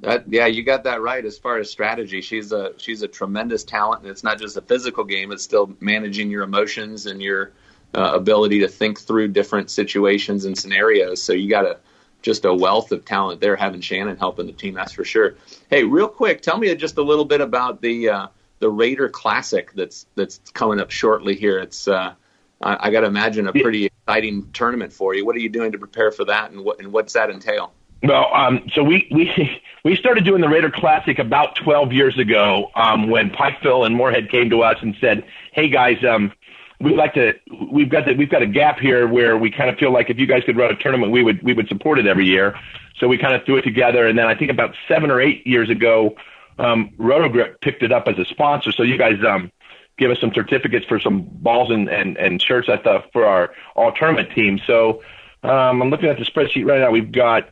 That, 0.00 0.24
yeah, 0.28 0.46
you 0.46 0.64
got 0.64 0.84
that 0.84 1.00
right. 1.00 1.24
As 1.24 1.38
far 1.38 1.58
as 1.58 1.70
strategy, 1.70 2.20
she's 2.20 2.52
a 2.52 2.72
she's 2.76 3.02
a 3.02 3.08
tremendous 3.08 3.64
talent, 3.64 4.02
and 4.02 4.10
it's 4.10 4.24
not 4.24 4.38
just 4.38 4.56
a 4.56 4.60
physical 4.60 5.04
game; 5.04 5.32
it's 5.32 5.42
still 5.42 5.74
managing 5.80 6.30
your 6.30 6.42
emotions 6.42 7.06
and 7.06 7.20
your 7.20 7.52
uh, 7.94 8.12
ability 8.14 8.60
to 8.60 8.68
think 8.68 9.00
through 9.00 9.28
different 9.28 9.70
situations 9.70 10.44
and 10.44 10.56
scenarios. 10.56 11.20
So 11.22 11.32
you 11.32 11.50
got 11.50 11.64
a 11.64 11.78
just 12.22 12.44
a 12.44 12.54
wealth 12.54 12.92
of 12.92 13.04
talent 13.04 13.40
there. 13.40 13.56
Having 13.56 13.80
Shannon 13.80 14.16
helping 14.16 14.46
the 14.46 14.52
team, 14.52 14.74
that's 14.74 14.92
for 14.92 15.04
sure. 15.04 15.34
Hey, 15.68 15.84
real 15.84 16.08
quick, 16.08 16.42
tell 16.42 16.58
me 16.58 16.72
just 16.76 16.96
a 16.96 17.02
little 17.02 17.24
bit 17.24 17.40
about 17.40 17.80
the. 17.80 18.08
Uh, 18.08 18.26
the 18.60 18.70
Raider 18.70 19.08
Classic 19.08 19.72
that's 19.74 20.06
that's 20.14 20.38
coming 20.52 20.80
up 20.80 20.90
shortly 20.90 21.34
here. 21.34 21.58
It's 21.58 21.88
uh, 21.88 22.14
I, 22.60 22.88
I 22.88 22.90
got 22.90 23.00
to 23.00 23.06
imagine 23.06 23.48
a 23.48 23.52
pretty 23.52 23.86
exciting 23.86 24.50
tournament 24.52 24.92
for 24.92 25.14
you. 25.14 25.26
What 25.26 25.34
are 25.34 25.40
you 25.40 25.48
doing 25.48 25.72
to 25.72 25.78
prepare 25.78 26.12
for 26.12 26.24
that, 26.26 26.52
and 26.52 26.64
what 26.64 26.78
and 26.78 26.92
what's 26.92 27.14
that 27.14 27.30
entail? 27.30 27.72
Well, 28.02 28.32
um, 28.32 28.68
so 28.74 28.84
we 28.84 29.08
we 29.10 29.60
we 29.84 29.96
started 29.96 30.24
doing 30.24 30.40
the 30.40 30.48
Raider 30.48 30.70
Classic 30.70 31.18
about 31.18 31.56
12 31.56 31.92
years 31.92 32.18
ago 32.18 32.70
um, 32.74 33.10
when 33.10 33.30
Pikeville 33.30 33.86
and 33.86 33.96
Morehead 33.96 34.30
came 34.30 34.50
to 34.50 34.62
us 34.62 34.76
and 34.82 34.94
said, 35.00 35.24
"Hey 35.52 35.68
guys, 35.68 35.96
um, 36.04 36.32
we'd 36.80 36.96
like 36.96 37.14
to. 37.14 37.32
We've 37.70 37.90
got 37.90 38.06
the, 38.06 38.14
we've 38.14 38.30
got 38.30 38.42
a 38.42 38.46
gap 38.46 38.78
here 38.78 39.08
where 39.08 39.36
we 39.36 39.50
kind 39.50 39.70
of 39.70 39.78
feel 39.78 39.92
like 39.92 40.10
if 40.10 40.18
you 40.18 40.26
guys 40.26 40.42
could 40.44 40.56
run 40.56 40.70
a 40.70 40.76
tournament, 40.76 41.12
we 41.12 41.22
would 41.22 41.42
we 41.42 41.54
would 41.54 41.68
support 41.68 41.98
it 41.98 42.06
every 42.06 42.26
year." 42.26 42.54
So 42.98 43.08
we 43.08 43.16
kind 43.16 43.34
of 43.34 43.46
threw 43.46 43.56
it 43.56 43.62
together, 43.62 44.06
and 44.06 44.18
then 44.18 44.26
I 44.26 44.34
think 44.34 44.50
about 44.50 44.74
seven 44.86 45.10
or 45.10 45.22
eight 45.22 45.46
years 45.46 45.70
ago, 45.70 46.16
um, 46.60 46.90
Roto 46.98 47.28
Grip 47.30 47.60
picked 47.60 47.82
it 47.82 47.90
up 47.90 48.06
as 48.06 48.18
a 48.18 48.24
sponsor. 48.26 48.70
So 48.70 48.82
you 48.82 48.98
guys 48.98 49.18
um, 49.26 49.50
give 49.96 50.10
us 50.10 50.20
some 50.20 50.32
certificates 50.34 50.84
for 50.86 51.00
some 51.00 51.22
balls 51.22 51.70
and, 51.70 51.88
and, 51.88 52.18
and 52.18 52.40
shirts 52.40 52.68
at 52.68 52.84
the, 52.84 53.02
for 53.12 53.24
our 53.24 53.54
all 53.74 53.92
tournament 53.92 54.30
team. 54.34 54.60
So 54.66 55.02
um, 55.42 55.82
I'm 55.82 55.90
looking 55.90 56.10
at 56.10 56.18
the 56.18 56.24
spreadsheet 56.24 56.66
right 56.66 56.80
now. 56.80 56.90
We've 56.90 57.10
got 57.10 57.48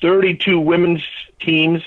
32 0.00 0.60
women's 0.60 1.02
teams, 1.40 1.82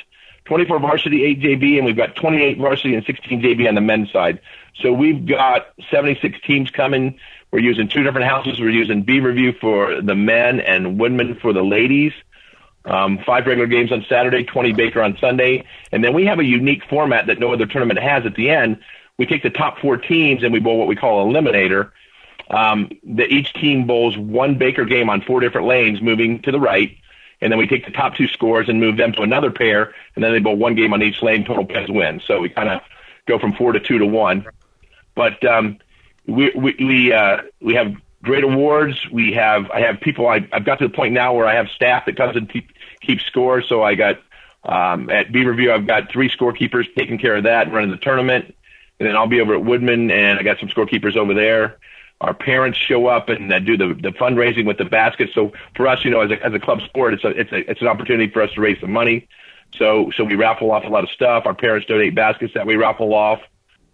24 0.45 0.79
varsity, 0.79 1.23
8 1.23 1.39
JV, 1.39 1.77
and 1.77 1.85
we've 1.85 1.95
got 1.95 2.17
28 2.17 2.57
varsity 2.57 2.95
and 2.95 3.05
16 3.05 3.41
JV 3.41 3.69
on 3.69 3.75
the 3.75 3.81
men's 3.81 4.11
side. 4.11 4.41
So 4.81 4.91
we've 4.91 5.25
got 5.25 5.67
76 5.89 6.37
teams 6.45 6.69
coming. 6.69 7.17
We're 7.51 7.59
using 7.59 7.87
two 7.87 8.03
different 8.03 8.27
houses. 8.27 8.59
We're 8.59 8.71
using 8.71 9.03
Beaver-Vu 9.03 9.53
for 9.53 10.01
the 10.01 10.15
men 10.15 10.59
and 10.59 10.99
Woodman 10.99 11.35
for 11.35 11.53
the 11.53 11.63
ladies. 11.63 12.11
Um, 12.83 13.19
five 13.25 13.45
regular 13.45 13.67
games 13.67 13.91
on 13.91 14.05
Saturday, 14.09 14.43
20 14.43 14.73
Baker 14.73 15.01
on 15.01 15.17
Sunday. 15.19 15.65
And 15.91 16.03
then 16.03 16.13
we 16.13 16.25
have 16.25 16.39
a 16.39 16.43
unique 16.43 16.83
format 16.89 17.27
that 17.27 17.39
no 17.39 17.53
other 17.53 17.65
tournament 17.67 17.99
has 17.99 18.25
at 18.25 18.35
the 18.35 18.49
end. 18.49 18.79
We 19.17 19.27
take 19.27 19.43
the 19.43 19.51
top 19.51 19.79
four 19.79 19.97
teams 19.97 20.43
and 20.43 20.51
we 20.51 20.59
bowl 20.59 20.79
what 20.79 20.87
we 20.87 20.95
call 20.95 21.31
eliminator. 21.31 21.91
Um, 22.49 22.89
that 23.03 23.31
each 23.31 23.53
team 23.53 23.85
bowls 23.85 24.17
one 24.17 24.57
Baker 24.57 24.83
game 24.83 25.09
on 25.09 25.21
four 25.21 25.39
different 25.39 25.67
lanes 25.67 26.01
moving 26.01 26.41
to 26.41 26.51
the 26.51 26.59
right. 26.59 26.97
And 27.39 27.51
then 27.51 27.57
we 27.57 27.67
take 27.67 27.85
the 27.85 27.91
top 27.91 28.15
two 28.15 28.27
scores 28.27 28.67
and 28.67 28.79
move 28.79 28.97
them 28.97 29.13
to 29.13 29.21
another 29.21 29.51
pair. 29.51 29.93
And 30.15 30.23
then 30.23 30.31
they 30.31 30.39
bowl 30.39 30.57
one 30.57 30.75
game 30.75 30.93
on 30.93 31.01
each 31.01 31.21
lane, 31.21 31.45
total 31.45 31.65
pairs 31.65 31.89
win. 31.89 32.21
So 32.25 32.39
we 32.39 32.49
kind 32.49 32.69
of 32.69 32.81
go 33.27 33.39
from 33.39 33.53
four 33.53 33.71
to 33.73 33.79
two 33.79 33.99
to 33.99 34.05
one. 34.05 34.45
But 35.15 35.43
um, 35.45 35.77
we, 36.27 36.51
we, 36.55 36.75
we, 36.79 37.13
uh, 37.13 37.37
we 37.61 37.75
have 37.75 37.95
great 38.21 38.43
awards. 38.43 38.97
We 39.11 39.33
have 39.33 39.69
I 39.71 39.81
have 39.81 39.99
people. 39.99 40.27
I, 40.27 40.47
I've 40.51 40.65
got 40.65 40.79
to 40.79 40.87
the 40.87 40.93
point 40.93 41.13
now 41.13 41.33
where 41.33 41.47
I 41.47 41.55
have 41.55 41.67
staff 41.69 42.05
that 42.05 42.17
comes 42.17 42.35
and 42.35 42.49
keep, 42.49 42.69
keeps 43.01 43.23
score. 43.25 43.61
So 43.61 43.83
I 43.83 43.95
got 43.95 44.19
um, 44.63 45.09
at 45.09 45.31
Beaver-Vu, 45.31 45.71
I've 45.71 45.87
got 45.87 46.11
three 46.11 46.29
scorekeepers 46.29 46.85
taking 46.95 47.17
care 47.17 47.35
of 47.35 47.43
that 47.43 47.67
and 47.67 47.73
running 47.73 47.91
the 47.91 47.97
tournament. 47.97 48.55
And 48.99 49.07
then 49.07 49.15
I'll 49.15 49.27
be 49.27 49.41
over 49.41 49.55
at 49.55 49.65
Woodman, 49.65 50.11
and 50.11 50.37
I 50.37 50.43
got 50.43 50.59
some 50.59 50.69
scorekeepers 50.69 51.17
over 51.17 51.33
there. 51.33 51.79
Our 52.19 52.35
parents 52.35 52.77
show 52.77 53.07
up 53.07 53.29
and 53.29 53.51
uh, 53.51 53.57
do 53.57 53.75
the 53.75 53.95
the 53.95 54.09
fundraising 54.09 54.67
with 54.67 54.77
the 54.77 54.85
baskets. 54.85 55.33
So 55.33 55.53
for 55.75 55.87
us, 55.87 56.05
you 56.05 56.11
know, 56.11 56.21
as 56.21 56.29
a 56.29 56.45
as 56.45 56.53
a 56.53 56.59
club 56.59 56.81
sport, 56.81 57.15
it's 57.15 57.23
a 57.23 57.29
it's 57.29 57.51
a 57.51 57.71
it's 57.71 57.81
an 57.81 57.87
opportunity 57.87 58.31
for 58.31 58.43
us 58.43 58.51
to 58.53 58.61
raise 58.61 58.79
some 58.79 58.91
money. 58.91 59.27
So 59.75 60.11
so 60.15 60.23
we 60.23 60.35
raffle 60.35 60.71
off 60.71 60.83
a 60.83 60.87
lot 60.87 61.03
of 61.03 61.09
stuff. 61.09 61.47
Our 61.47 61.55
parents 61.55 61.87
donate 61.87 62.13
baskets 62.13 62.53
that 62.53 62.67
we 62.67 62.75
raffle 62.75 63.11
off. 63.15 63.39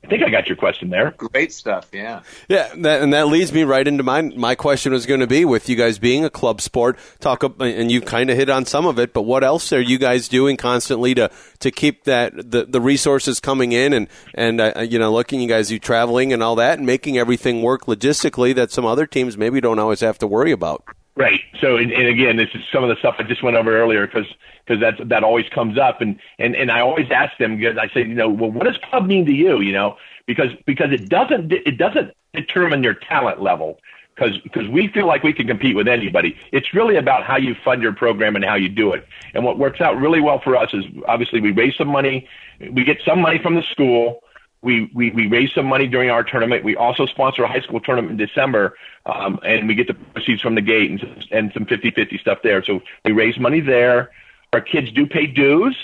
I 0.07 0.09
think 0.09 0.23
I 0.23 0.29
got 0.29 0.47
your 0.47 0.55
question 0.55 0.89
there. 0.89 1.13
Great 1.17 1.51
stuff. 1.51 1.89
Yeah. 1.91 2.21
Yeah, 2.47 2.71
that, 2.77 3.01
and 3.01 3.11
that 3.11 3.27
leads 3.27 3.51
me 3.51 3.65
right 3.65 3.85
into 3.85 4.03
my 4.03 4.21
my 4.21 4.55
question 4.55 4.93
was 4.93 5.05
going 5.05 5.19
to 5.19 5.27
be 5.27 5.43
with 5.43 5.67
you 5.67 5.75
guys 5.75 5.99
being 5.99 6.23
a 6.23 6.29
club 6.29 6.61
sport. 6.61 6.97
Talk 7.19 7.43
and 7.59 7.91
you 7.91 7.99
kind 7.99 8.29
of 8.29 8.37
hit 8.37 8.49
on 8.49 8.65
some 8.65 8.85
of 8.85 8.99
it, 8.99 9.11
but 9.11 9.23
what 9.23 9.43
else 9.43 9.73
are 9.73 9.81
you 9.81 9.97
guys 9.97 10.29
doing 10.29 10.55
constantly 10.55 11.13
to 11.15 11.29
to 11.59 11.71
keep 11.71 12.05
that 12.05 12.33
the, 12.37 12.63
the 12.63 12.79
resources 12.79 13.41
coming 13.41 13.73
in 13.73 13.91
and 13.91 14.07
and 14.33 14.61
uh, 14.61 14.79
you 14.79 14.97
know 14.97 15.11
looking 15.11 15.41
you 15.41 15.49
guys 15.49 15.73
you 15.73 15.77
traveling 15.77 16.31
and 16.31 16.41
all 16.41 16.55
that 16.55 16.77
and 16.77 16.87
making 16.87 17.17
everything 17.17 17.61
work 17.61 17.83
logistically 17.83 18.55
that 18.55 18.71
some 18.71 18.85
other 18.85 19.05
teams 19.05 19.37
maybe 19.37 19.59
don't 19.59 19.77
always 19.77 19.99
have 19.99 20.17
to 20.19 20.27
worry 20.27 20.53
about. 20.53 20.85
Right. 21.17 21.41
So, 21.59 21.77
and, 21.77 21.91
and 21.91 22.07
again, 22.07 22.38
this 22.38 22.50
is 22.53 22.62
some 22.71 22.83
of 22.83 22.89
the 22.89 22.95
stuff 22.97 23.15
I 23.17 23.24
just 23.24 23.41
went 23.41 23.57
over 23.57 23.75
earlier 23.75 24.05
because 24.05 24.27
because 24.65 24.81
that 24.81 25.09
that 25.09 25.24
always 25.24 25.50
comes 25.50 25.77
up, 25.79 26.00
and 26.00 26.19
and 26.38 26.55
and 26.55 26.69
I 26.71 26.81
always 26.81 27.07
ask 27.09 27.36
them 27.39 27.57
because 27.57 27.75
I 27.75 27.88
say, 27.91 28.01
you 28.01 28.13
know, 28.13 28.29
well, 28.29 28.51
what 28.51 28.65
does 28.65 28.77
club 28.77 29.07
mean 29.07 29.25
to 29.25 29.33
you? 29.33 29.59
You 29.59 29.74
know, 29.74 29.97
because 30.27 30.51
because 30.67 30.91
it 30.91 31.09
doesn't 31.09 31.51
it 31.51 31.79
doesn't 31.79 32.13
determine 32.36 32.83
your 32.83 32.93
talent 32.93 33.41
level. 33.41 33.79
because 34.15 34.38
because 34.39 34.67
we 34.67 34.88
feel 34.89 35.07
like 35.07 35.24
we 35.24 35.33
can 35.33 35.47
compete 35.47 35.75
with 35.75 35.88
anybody. 35.88 36.36
It's 36.51 36.74
really 36.74 36.97
about 36.97 37.24
how 37.24 37.38
you 37.38 37.55
fund 37.63 37.81
your 37.81 37.93
program 37.93 38.36
and 38.36 38.45
how 38.45 38.55
you 38.55 38.69
do 38.69 38.93
it. 38.93 39.07
And 39.33 39.43
what 39.43 39.57
works 39.57 39.81
out 39.81 39.97
really 39.97 40.21
well 40.21 40.39
for 40.39 40.55
us 40.55 40.74
is 40.74 40.86
obviously 41.07 41.41
we 41.41 41.51
raise 41.51 41.75
some 41.75 41.88
money, 41.88 42.27
we 42.71 42.83
get 42.83 42.97
some 43.05 43.21
money 43.21 43.39
from 43.39 43.55
the 43.55 43.63
school. 43.63 44.21
We, 44.61 44.89
we, 44.93 45.11
we 45.11 45.27
raise 45.27 45.53
some 45.53 45.67
money 45.67 45.87
during 45.87 46.09
our 46.09 46.23
tournament. 46.23 46.63
We 46.63 46.75
also 46.75 47.05
sponsor 47.05 47.43
a 47.43 47.47
high 47.47 47.61
school 47.61 47.79
tournament 47.79 48.19
in 48.19 48.27
December, 48.27 48.75
um, 49.05 49.39
and 49.45 49.67
we 49.67 49.75
get 49.75 49.87
the 49.87 49.93
proceeds 49.93 50.41
from 50.41 50.55
the 50.55 50.61
gate 50.61 50.89
and, 50.89 51.25
and 51.31 51.53
some 51.53 51.65
50-50 51.65 52.19
stuff 52.19 52.39
there. 52.43 52.63
So 52.63 52.81
we 53.05 53.11
raise 53.11 53.37
money 53.39 53.61
there. 53.61 54.11
Our 54.53 54.61
kids 54.61 54.91
do 54.91 55.05
pay 55.05 55.27
dues. 55.27 55.77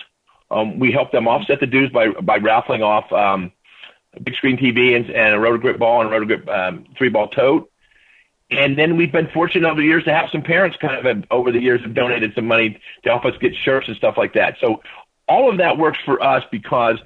Um, 0.50 0.80
we 0.80 0.92
help 0.92 1.12
them 1.12 1.28
offset 1.28 1.60
the 1.60 1.66
dues 1.66 1.90
by 1.90 2.10
by 2.10 2.38
raffling 2.38 2.84
off 2.84 3.12
um, 3.12 3.52
big 4.22 4.36
screen 4.36 4.58
TV 4.58 4.96
and, 4.96 5.10
and 5.10 5.34
a 5.34 5.40
Roto 5.40 5.58
Grip 5.58 5.80
ball 5.80 6.02
and 6.02 6.10
a 6.10 6.12
Roto 6.12 6.26
Grip 6.26 6.48
um, 6.48 6.86
three 6.98 7.10
ball 7.10 7.28
tote. 7.28 7.70
And 8.52 8.78
then 8.78 8.98
we've 8.98 9.12
been 9.12 9.30
fortunate 9.30 9.68
over 9.68 9.82
the 9.82 9.88
years 9.88 10.04
to 10.04 10.14
have 10.14 10.30
some 10.32 10.44
parents 10.44 10.78
kind 10.78 10.96
of 10.96 11.06
have, 11.06 11.26
over 11.32 11.52
the 11.52 11.60
years 11.60 11.82
have 11.82 11.96
donated 11.96 12.34
some 12.36 12.46
money 12.46 12.80
to 13.04 13.10
help 13.10 13.26
us 13.26 13.34
get 13.40 13.56
shirts 13.56 13.88
and 13.88 13.98
stuff 13.98 14.16
like 14.16 14.34
that. 14.34 14.58
So 14.62 14.84
all 15.28 15.50
of 15.50 15.58
that 15.58 15.78
works 15.78 15.98
for 16.06 16.22
us 16.22 16.44
because 16.52 17.00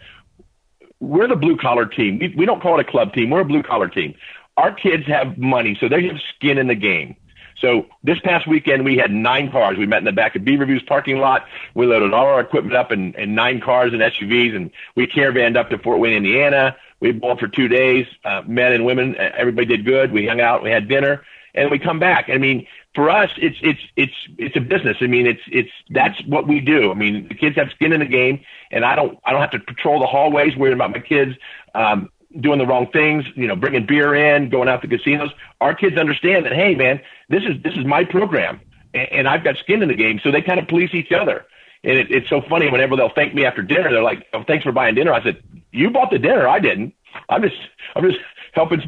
we're 1.00 1.28
the 1.28 1.36
blue 1.36 1.58
collar 1.58 1.86
team. 1.86 2.20
We, 2.20 2.34
we 2.36 2.46
don't 2.46 2.62
call 2.62 2.80
it 2.80 2.88
a 2.88 2.92
club 2.92 3.14
team. 3.14 3.30
We're 3.30 3.42
a 3.42 3.46
blue 3.46 3.64
collar 3.64 3.88
team. 3.88 4.16
Our 4.56 4.74
kids 4.74 5.06
have 5.08 5.38
money, 5.38 5.78
so 5.80 5.88
they 5.88 6.08
have 6.08 6.18
skin 6.36 6.58
in 6.58 6.68
the 6.68 6.76
game. 6.76 7.16
So 7.60 7.88
this 8.04 8.20
past 8.20 8.48
weekend 8.48 8.86
we 8.86 8.98
had 8.98 9.12
nine 9.12 9.52
cars. 9.52 9.78
We 9.78 9.88
met 9.88 10.00
in 10.00 10.06
the 10.06 10.12
back 10.12 10.36
of 10.36 10.44
Beaver-Vu's 10.44 10.84
parking 10.84 11.18
lot. 11.18 11.46
We 11.74 11.88
loaded 11.88 12.14
all 12.14 12.26
our 12.26 12.40
equipment 12.40 12.76
up 12.76 12.92
in, 12.92 13.14
in 13.16 13.34
nine 13.34 13.62
cars 13.62 13.94
and 13.94 14.02
SUVs, 14.02 14.56
and 14.56 14.72
we 14.96 15.08
caravaned 15.08 15.58
up 15.58 15.70
to 15.70 15.78
Fort 15.80 16.00
Wayne, 16.00 16.14
Indiana. 16.14 16.76
We 17.00 17.12
bowled 17.12 17.40
for 17.40 17.48
two 17.48 17.68
days. 17.68 18.06
Uh, 18.24 18.42
men 18.48 18.74
and 18.74 18.86
women, 18.86 19.16
everybody 19.18 19.68
did 19.68 19.86
good. 19.86 20.12
We 20.12 20.28
hung 20.28 20.42
out. 20.42 20.64
We 20.64 20.72
had 20.72 20.88
dinner 20.88 21.24
and 21.58 21.72
we 21.72 21.80
come 21.80 22.00
back. 22.00 22.30
I 22.30 22.38
mean, 22.38 22.68
for 22.98 23.12
us, 23.12 23.30
it's 23.38 23.58
it's 23.62 23.80
it's 23.96 24.16
it's 24.40 24.56
a 24.56 24.60
business. 24.60 24.98
I 25.02 25.06
mean, 25.06 25.28
it's 25.28 25.44
it's 25.52 25.70
that's 25.92 26.20
what 26.26 26.48
we 26.48 26.60
do. 26.60 26.90
I 26.90 26.96
mean, 26.96 27.28
the 27.28 27.36
kids 27.36 27.56
have 27.58 27.70
skin 27.70 27.94
in 27.94 28.00
the 28.00 28.08
game, 28.08 28.42
and 28.72 28.84
I 28.84 28.96
don't 28.96 29.20
I 29.24 29.34
don't 29.34 29.42
have 29.42 29.52
to 29.52 29.60
patrol 29.60 30.00
the 30.00 30.08
hallways 30.08 30.58
worrying 30.58 30.74
about 30.74 30.90
my 30.90 31.00
kids 31.00 31.36
um, 31.76 32.10
doing 32.42 32.58
the 32.58 32.66
wrong 32.66 32.88
things. 32.92 33.24
You 33.36 33.46
know, 33.46 33.56
bringing 33.56 33.86
beer 33.86 34.16
in, 34.16 34.50
going 34.50 34.68
out 34.68 34.82
to 34.82 34.88
casinos. 34.88 35.30
Our 35.62 35.76
kids 35.76 35.96
understand 35.96 36.48
that. 36.48 36.54
Hey, 36.54 36.74
man, 36.74 37.00
this 37.30 37.44
is 37.44 37.62
this 37.62 37.76
is 37.76 37.86
my 37.86 38.04
program, 38.04 38.60
and, 38.96 39.08
and 39.12 39.28
I've 39.28 39.44
got 39.44 39.58
skin 39.58 39.84
in 39.84 39.90
the 39.90 39.96
game. 39.96 40.20
So 40.24 40.32
they 40.32 40.42
kind 40.42 40.60
of 40.60 40.68
police 40.68 40.96
each 40.96 41.12
other. 41.12 41.46
And 41.84 42.00
it, 42.00 42.10
it's 42.10 42.30
so 42.30 42.42
funny 42.50 42.68
whenever 42.68 42.96
they'll 42.96 43.14
thank 43.14 43.36
me 43.36 43.46
after 43.46 43.62
dinner, 43.62 43.92
they're 43.92 44.02
like, 44.02 44.26
"Oh, 44.34 44.42
thanks 44.42 44.64
for 44.64 44.72
buying 44.72 44.96
dinner." 44.96 45.14
I 45.14 45.22
said, 45.22 45.44
"You 45.72 45.92
bought 45.92 46.10
the 46.10 46.18
dinner. 46.18 46.48
I 46.48 46.58
didn't. 46.58 46.96
I'm 47.30 47.44
just 47.44 47.58
I'm 47.96 48.10
just 48.10 48.18
helping 48.58 48.82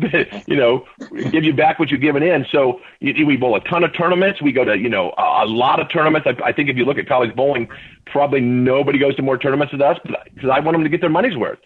you 0.47 0.55
know, 0.55 0.85
give 1.31 1.43
you 1.43 1.53
back 1.53 1.79
what 1.79 1.89
you're 1.89 1.99
giving 1.99 2.23
in. 2.23 2.45
So 2.51 2.81
you, 2.99 3.25
we 3.25 3.37
bowl 3.37 3.55
a 3.55 3.61
ton 3.61 3.83
of 3.83 3.93
tournaments. 3.93 4.41
We 4.41 4.51
go 4.51 4.65
to, 4.65 4.77
you 4.77 4.89
know, 4.89 5.13
a, 5.17 5.43
a 5.43 5.47
lot 5.47 5.79
of 5.79 5.89
tournaments. 5.89 6.27
I, 6.27 6.49
I 6.49 6.51
think 6.51 6.69
if 6.69 6.75
you 6.75 6.85
look 6.85 6.97
at 6.97 7.07
college 7.07 7.35
bowling, 7.35 7.69
probably 8.05 8.41
nobody 8.41 8.97
goes 8.97 9.15
to 9.15 9.21
more 9.21 9.37
tournaments 9.37 9.71
than 9.71 9.81
us 9.81 9.97
because 10.03 10.49
I 10.49 10.59
want 10.59 10.75
them 10.75 10.83
to 10.83 10.89
get 10.89 11.01
their 11.01 11.09
money's 11.09 11.37
worth. 11.37 11.59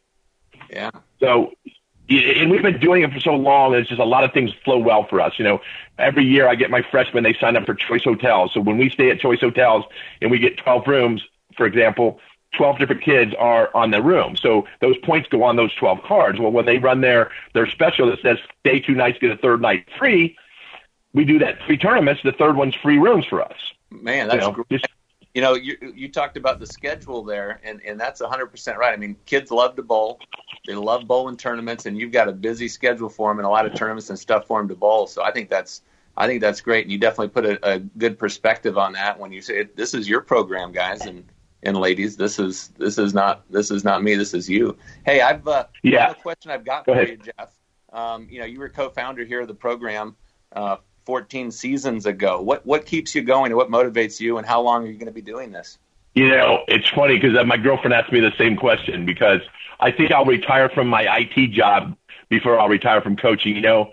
Yeah. 0.69 0.91
So, 1.19 1.53
and 2.09 2.51
we've 2.51 2.61
been 2.61 2.79
doing 2.79 3.03
it 3.03 3.13
for 3.13 3.19
so 3.19 3.35
long. 3.35 3.71
That 3.71 3.79
it's 3.79 3.89
just 3.89 4.01
a 4.01 4.05
lot 4.05 4.23
of 4.23 4.33
things 4.33 4.51
flow 4.65 4.77
well 4.77 5.07
for 5.07 5.21
us. 5.21 5.33
You 5.37 5.45
know, 5.45 5.61
every 5.97 6.25
year 6.25 6.47
I 6.47 6.55
get 6.55 6.69
my 6.69 6.81
freshmen, 6.91 7.23
they 7.23 7.33
sign 7.33 7.55
up 7.55 7.65
for 7.65 7.73
Choice 7.73 8.03
Hotels. 8.03 8.51
So 8.53 8.59
when 8.59 8.77
we 8.77 8.89
stay 8.89 9.09
at 9.09 9.19
Choice 9.19 9.39
Hotels 9.39 9.85
and 10.21 10.29
we 10.29 10.39
get 10.39 10.57
12 10.57 10.87
rooms, 10.87 11.23
for 11.55 11.65
example, 11.65 12.19
12 12.53 12.79
different 12.79 13.01
kids 13.01 13.33
are 13.37 13.69
on 13.75 13.91
the 13.91 14.01
room. 14.01 14.35
So 14.35 14.67
those 14.81 14.97
points 14.99 15.29
go 15.29 15.43
on 15.43 15.55
those 15.55 15.73
12 15.75 16.03
cards. 16.03 16.39
Well, 16.39 16.51
when 16.51 16.65
they 16.65 16.77
run 16.77 17.01
their, 17.01 17.31
their 17.53 17.67
special 17.67 18.09
that 18.09 18.21
says 18.21 18.37
stay 18.61 18.79
two 18.79 18.95
nights, 18.95 19.19
get 19.19 19.31
a 19.31 19.37
third 19.37 19.61
night 19.61 19.85
free, 19.97 20.37
we 21.13 21.25
do 21.25 21.39
that 21.39 21.57
three 21.65 21.77
tournaments. 21.77 22.21
The 22.23 22.31
third 22.31 22.55
one's 22.55 22.75
free 22.75 22.97
rooms 22.97 23.25
for 23.25 23.41
us. 23.41 23.57
Man, 23.91 24.27
that's 24.27 24.45
you 24.45 24.51
know, 24.51 24.63
great. 24.67 24.85
you 25.33 25.41
know, 25.41 25.53
you, 25.53 25.77
you 25.95 26.09
talked 26.09 26.37
about 26.37 26.59
the 26.59 26.65
schedule 26.65 27.23
there, 27.23 27.59
and, 27.63 27.81
and 27.83 27.99
that's 27.99 28.21
100% 28.21 28.77
right. 28.77 28.93
I 28.93 28.97
mean, 28.97 29.15
kids 29.25 29.51
love 29.51 29.75
to 29.75 29.83
bowl. 29.83 30.19
They 30.65 30.73
love 30.73 31.05
bowling 31.07 31.37
tournaments, 31.37 31.85
and 31.85 31.99
you've 31.99 32.11
got 32.11 32.27
a 32.27 32.31
busy 32.31 32.67
schedule 32.67 33.09
for 33.09 33.29
them 33.29 33.39
and 33.39 33.45
a 33.45 33.49
lot 33.49 33.65
of 33.65 33.75
tournaments 33.75 34.09
and 34.09 34.17
stuff 34.17 34.47
for 34.47 34.59
them 34.59 34.67
to 34.69 34.75
bowl. 34.75 35.07
So 35.07 35.23
I 35.23 35.31
think 35.31 35.49
that's 35.49 35.81
I 36.15 36.27
think 36.27 36.41
that's 36.41 36.61
great, 36.61 36.85
and 36.85 36.91
you 36.91 36.99
definitely 36.99 37.29
put 37.29 37.45
a, 37.45 37.73
a 37.73 37.79
good 37.79 38.19
perspective 38.19 38.77
on 38.77 38.93
that 38.93 39.19
when 39.19 39.31
you 39.31 39.41
say 39.41 39.63
this 39.75 39.93
is 39.93 40.07
your 40.07 40.21
program, 40.21 40.71
guys, 40.71 41.01
and 41.05 41.25
and 41.65 41.77
ladies, 41.77 42.17
this 42.17 42.39
is 42.39 42.69
this 42.77 42.97
is 42.97 43.13
not 43.13 43.43
this 43.51 43.71
is 43.71 43.83
not 43.83 44.03
me. 44.03 44.15
This 44.15 44.33
is 44.33 44.49
you. 44.49 44.77
Hey, 45.05 45.21
I've 45.21 45.47
uh, 45.47 45.65
yeah. 45.81 46.11
a 46.11 46.15
question 46.15 46.51
I've 46.51 46.65
got 46.65 46.85
Go 46.85 46.93
for 46.93 47.01
ahead. 47.01 47.09
you, 47.09 47.31
Jeff. 47.37 47.53
Um, 47.91 48.27
you 48.29 48.39
know, 48.39 48.45
you 48.45 48.59
were 48.59 48.69
co-founder 48.69 49.23
here 49.23 49.41
of 49.41 49.47
the 49.47 49.53
program 49.53 50.15
uh, 50.53 50.77
14 51.05 51.51
seasons 51.51 52.05
ago. 52.05 52.41
What 52.41 52.65
what 52.65 52.85
keeps 52.85 53.15
you 53.15 53.21
going, 53.21 53.51
and 53.51 53.57
what 53.57 53.69
motivates 53.69 54.19
you, 54.19 54.37
and 54.37 54.47
how 54.47 54.61
long 54.61 54.83
are 54.83 54.87
you 54.87 54.97
going 54.97 55.07
to 55.07 55.11
be 55.11 55.21
doing 55.21 55.51
this? 55.51 55.77
You 56.15 56.29
know, 56.29 56.63
it's 56.67 56.87
funny 56.89 57.17
because 57.19 57.37
uh, 57.37 57.43
my 57.43 57.57
girlfriend 57.57 57.93
asked 57.93 58.11
me 58.11 58.19
the 58.19 58.33
same 58.37 58.55
question 58.55 59.05
because 59.05 59.41
I 59.79 59.91
think 59.91 60.11
I'll 60.11 60.25
retire 60.25 60.69
from 60.69 60.87
my 60.87 61.07
IT 61.17 61.51
job 61.51 61.95
before 62.29 62.59
I'll 62.59 62.69
retire 62.69 63.01
from 63.01 63.15
coaching. 63.15 63.55
You 63.55 63.61
know, 63.61 63.91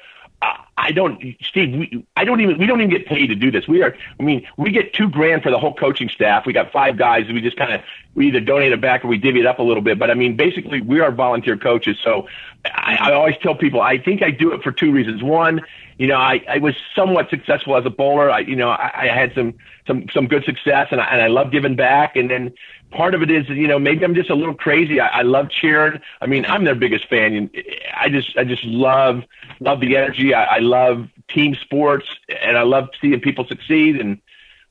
I 0.82 0.92
don't, 0.92 1.22
Steve. 1.42 1.78
We, 1.78 2.06
I 2.16 2.24
don't 2.24 2.40
even. 2.40 2.56
We 2.58 2.66
don't 2.66 2.80
even 2.80 2.90
get 2.90 3.06
paid 3.06 3.26
to 3.26 3.34
do 3.34 3.50
this. 3.50 3.68
We 3.68 3.82
are. 3.82 3.94
I 4.18 4.22
mean, 4.22 4.46
we 4.56 4.70
get 4.70 4.94
two 4.94 5.10
grand 5.10 5.42
for 5.42 5.50
the 5.50 5.58
whole 5.58 5.74
coaching 5.74 6.08
staff. 6.08 6.46
We 6.46 6.54
got 6.54 6.72
five 6.72 6.96
guys. 6.96 7.26
We 7.28 7.40
just 7.42 7.58
kind 7.58 7.72
of 7.74 7.82
we 8.14 8.28
either 8.28 8.40
donate 8.40 8.72
it 8.72 8.80
back 8.80 9.04
or 9.04 9.08
we 9.08 9.18
divvy 9.18 9.40
it 9.40 9.46
up 9.46 9.58
a 9.58 9.62
little 9.62 9.82
bit. 9.82 9.98
But 9.98 10.10
I 10.10 10.14
mean, 10.14 10.36
basically, 10.36 10.80
we 10.80 11.00
are 11.00 11.12
volunteer 11.12 11.58
coaches. 11.58 11.98
So 12.02 12.28
I, 12.64 12.96
I 12.98 13.12
always 13.12 13.36
tell 13.42 13.54
people 13.54 13.82
I 13.82 13.98
think 13.98 14.22
I 14.22 14.30
do 14.30 14.52
it 14.52 14.62
for 14.62 14.72
two 14.72 14.90
reasons. 14.90 15.22
One, 15.22 15.60
you 16.00 16.06
know, 16.06 16.16
I, 16.16 16.42
I 16.48 16.56
was 16.56 16.74
somewhat 16.96 17.28
successful 17.28 17.76
as 17.76 17.84
a 17.84 17.90
bowler. 17.90 18.30
I, 18.30 18.38
you 18.38 18.56
know, 18.56 18.70
I, 18.70 18.90
I 19.02 19.06
had 19.08 19.34
some 19.34 19.52
some 19.86 20.08
some 20.08 20.28
good 20.28 20.44
success, 20.44 20.88
and 20.90 20.98
I, 20.98 21.04
and 21.04 21.20
I 21.20 21.26
love 21.26 21.52
giving 21.52 21.76
back. 21.76 22.16
And 22.16 22.30
then 22.30 22.54
part 22.90 23.14
of 23.14 23.20
it 23.20 23.30
is, 23.30 23.50
you 23.50 23.68
know, 23.68 23.78
maybe 23.78 24.02
I'm 24.02 24.14
just 24.14 24.30
a 24.30 24.34
little 24.34 24.54
crazy. 24.54 24.98
I, 24.98 25.18
I 25.18 25.22
love 25.22 25.50
cheering. 25.50 26.00
I 26.22 26.26
mean, 26.26 26.46
I'm 26.46 26.64
their 26.64 26.74
biggest 26.74 27.06
fan. 27.10 27.50
I 27.94 28.08
just 28.08 28.34
I 28.38 28.44
just 28.44 28.64
love 28.64 29.24
love 29.60 29.80
the 29.80 29.94
energy. 29.98 30.32
I, 30.32 30.56
I 30.56 30.58
love 30.60 31.06
team 31.28 31.54
sports, 31.54 32.06
and 32.30 32.56
I 32.56 32.62
love 32.62 32.88
seeing 32.98 33.20
people 33.20 33.44
succeed. 33.46 34.00
And 34.00 34.22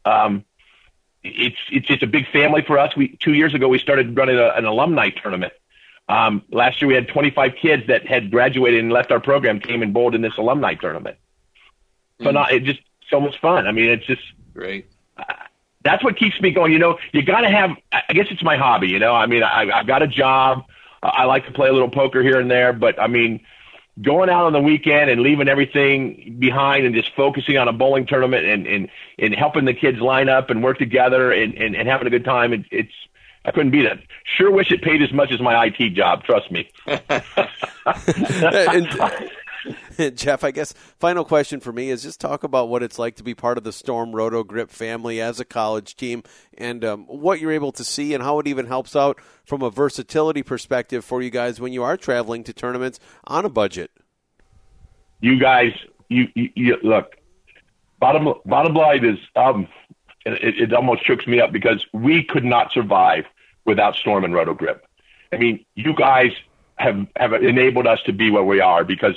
um, 0.05 0.43
it's 1.21 1.59
it's 1.71 1.85
just 1.85 2.01
a 2.01 2.07
big 2.07 2.27
family 2.31 2.63
for 2.63 2.79
us. 2.79 2.95
We 2.95 3.17
two 3.17 3.35
years 3.35 3.53
ago 3.53 3.67
we 3.67 3.77
started 3.77 4.17
running 4.17 4.39
a, 4.39 4.47
an 4.55 4.65
alumni 4.65 5.11
tournament 5.11 5.53
um, 6.09 6.41
last 6.51 6.81
year 6.81 6.89
we 6.89 6.95
had 6.95 7.07
25 7.07 7.51
kids 7.61 7.83
that 7.87 8.05
had 8.07 8.31
graduated 8.31 8.83
and 8.83 8.91
left 8.91 9.11
our 9.11 9.19
program 9.19 9.59
came 9.59 9.83
and 9.83 9.93
bowled 9.93 10.15
in 10.15 10.21
this 10.21 10.33
alumni 10.37 10.73
tournament. 10.73 11.17
So 12.21 12.29
mm. 12.29 12.33
not 12.33 12.51
it 12.51 12.63
just 12.63 12.79
so 13.09 13.21
much 13.21 13.39
fun. 13.39 13.67
I 13.67 13.71
mean, 13.71 13.89
it's 13.89 14.05
just 14.05 14.21
great. 14.53 14.87
Uh, 15.15 15.23
that's 15.83 16.03
what 16.03 16.17
keeps 16.17 16.41
me 16.41 16.51
going. 16.51 16.73
You 16.73 16.79
know, 16.79 16.97
you 17.13 17.21
got 17.21 17.41
to 17.41 17.49
have. 17.49 17.71
I 17.91 18.13
guess 18.13 18.25
it's 18.31 18.43
my 18.43 18.57
hobby. 18.57 18.89
You 18.89 18.99
know, 18.99 19.13
I 19.13 19.27
mean, 19.27 19.43
I, 19.43 19.69
I've 19.69 19.87
got 19.87 20.01
a 20.01 20.07
job. 20.07 20.65
I 21.01 21.25
like 21.25 21.45
to 21.45 21.53
play 21.53 21.69
a 21.69 21.71
little 21.71 21.89
poker 21.89 22.21
here 22.21 22.39
and 22.39 22.51
there, 22.51 22.73
but 22.73 22.99
I 22.99 23.07
mean, 23.07 23.39
going 24.01 24.29
out 24.29 24.45
on 24.45 24.53
the 24.53 24.59
weekend 24.59 25.09
and 25.09 25.21
leaving 25.21 25.47
everything 25.47 26.37
behind 26.39 26.85
and 26.85 26.93
just 26.93 27.15
focusing 27.15 27.57
on 27.57 27.67
a 27.67 27.73
bowling 27.73 28.05
tournament 28.05 28.45
and 28.45 28.67
and, 28.67 28.89
and 29.19 29.35
helping 29.35 29.65
the 29.65 29.73
kids 29.73 29.99
line 29.99 30.27
up 30.27 30.49
and 30.49 30.63
work 30.63 30.79
together 30.79 31.31
and, 31.31 31.53
and, 31.53 31.75
and 31.75 31.87
having 31.87 32.07
a 32.07 32.09
good 32.09 32.25
time. 32.25 32.51
It, 32.51 32.65
it's 32.71 32.93
I 33.45 33.51
couldn't 33.51 33.71
beat 33.71 33.85
it. 33.85 33.99
Sure 34.37 34.51
wish 34.51 34.71
it 34.71 34.81
paid 34.81 35.01
as 35.01 35.13
much 35.13 35.31
as 35.31 35.39
my 35.39 35.65
IT 35.65 35.93
job. 35.93 36.23
Trust 36.23 36.51
me. 36.51 36.69
and, 39.97 40.17
Jeff, 40.17 40.43
I 40.43 40.51
guess 40.51 40.73
final 40.99 41.23
question 41.23 41.59
for 41.59 41.71
me 41.71 41.89
is 41.89 42.03
just 42.03 42.19
talk 42.19 42.43
about 42.43 42.69
what 42.69 42.83
it's 42.83 42.99
like 42.99 43.15
to 43.15 43.23
be 43.23 43.33
part 43.33 43.57
of 43.57 43.63
the 43.63 43.71
Storm 43.71 44.13
Roto 44.15 44.43
Grip 44.43 44.69
family 44.69 45.21
as 45.21 45.39
a 45.39 45.45
college 45.45 45.95
team, 45.95 46.23
and 46.57 46.83
um, 46.83 47.05
what 47.05 47.39
you're 47.39 47.51
able 47.51 47.71
to 47.73 47.83
see, 47.83 48.13
and 48.13 48.23
how 48.23 48.39
it 48.39 48.47
even 48.47 48.67
helps 48.67 48.95
out 48.95 49.19
from 49.45 49.61
a 49.61 49.69
versatility 49.69 50.43
perspective 50.43 51.03
for 51.03 51.21
you 51.21 51.29
guys 51.29 51.59
when 51.61 51.73
you 51.73 51.83
are 51.83 51.97
traveling 51.97 52.43
to 52.43 52.53
tournaments 52.53 52.99
on 53.25 53.45
a 53.45 53.49
budget. 53.49 53.91
You 55.21 55.39
guys, 55.39 55.71
you, 56.09 56.27
you, 56.35 56.49
you 56.55 56.77
look. 56.83 57.15
Bottom 57.99 58.33
bottom 58.45 58.73
line 58.73 59.03
is, 59.03 59.17
um, 59.35 59.67
it, 60.25 60.59
it 60.59 60.73
almost 60.73 61.03
chokes 61.03 61.27
me 61.27 61.39
up 61.39 61.51
because 61.51 61.85
we 61.93 62.23
could 62.23 62.45
not 62.45 62.71
survive 62.71 63.25
without 63.65 63.95
Storm 63.95 64.23
and 64.23 64.33
Roto 64.33 64.53
Grip. 64.53 64.85
I 65.31 65.37
mean, 65.37 65.65
you 65.75 65.93
guys 65.93 66.31
have 66.75 67.07
have 67.15 67.33
enabled 67.33 67.87
us 67.87 68.01
to 68.03 68.13
be 68.13 68.31
where 68.31 68.43
we 68.43 68.61
are 68.61 68.83
because 68.83 69.15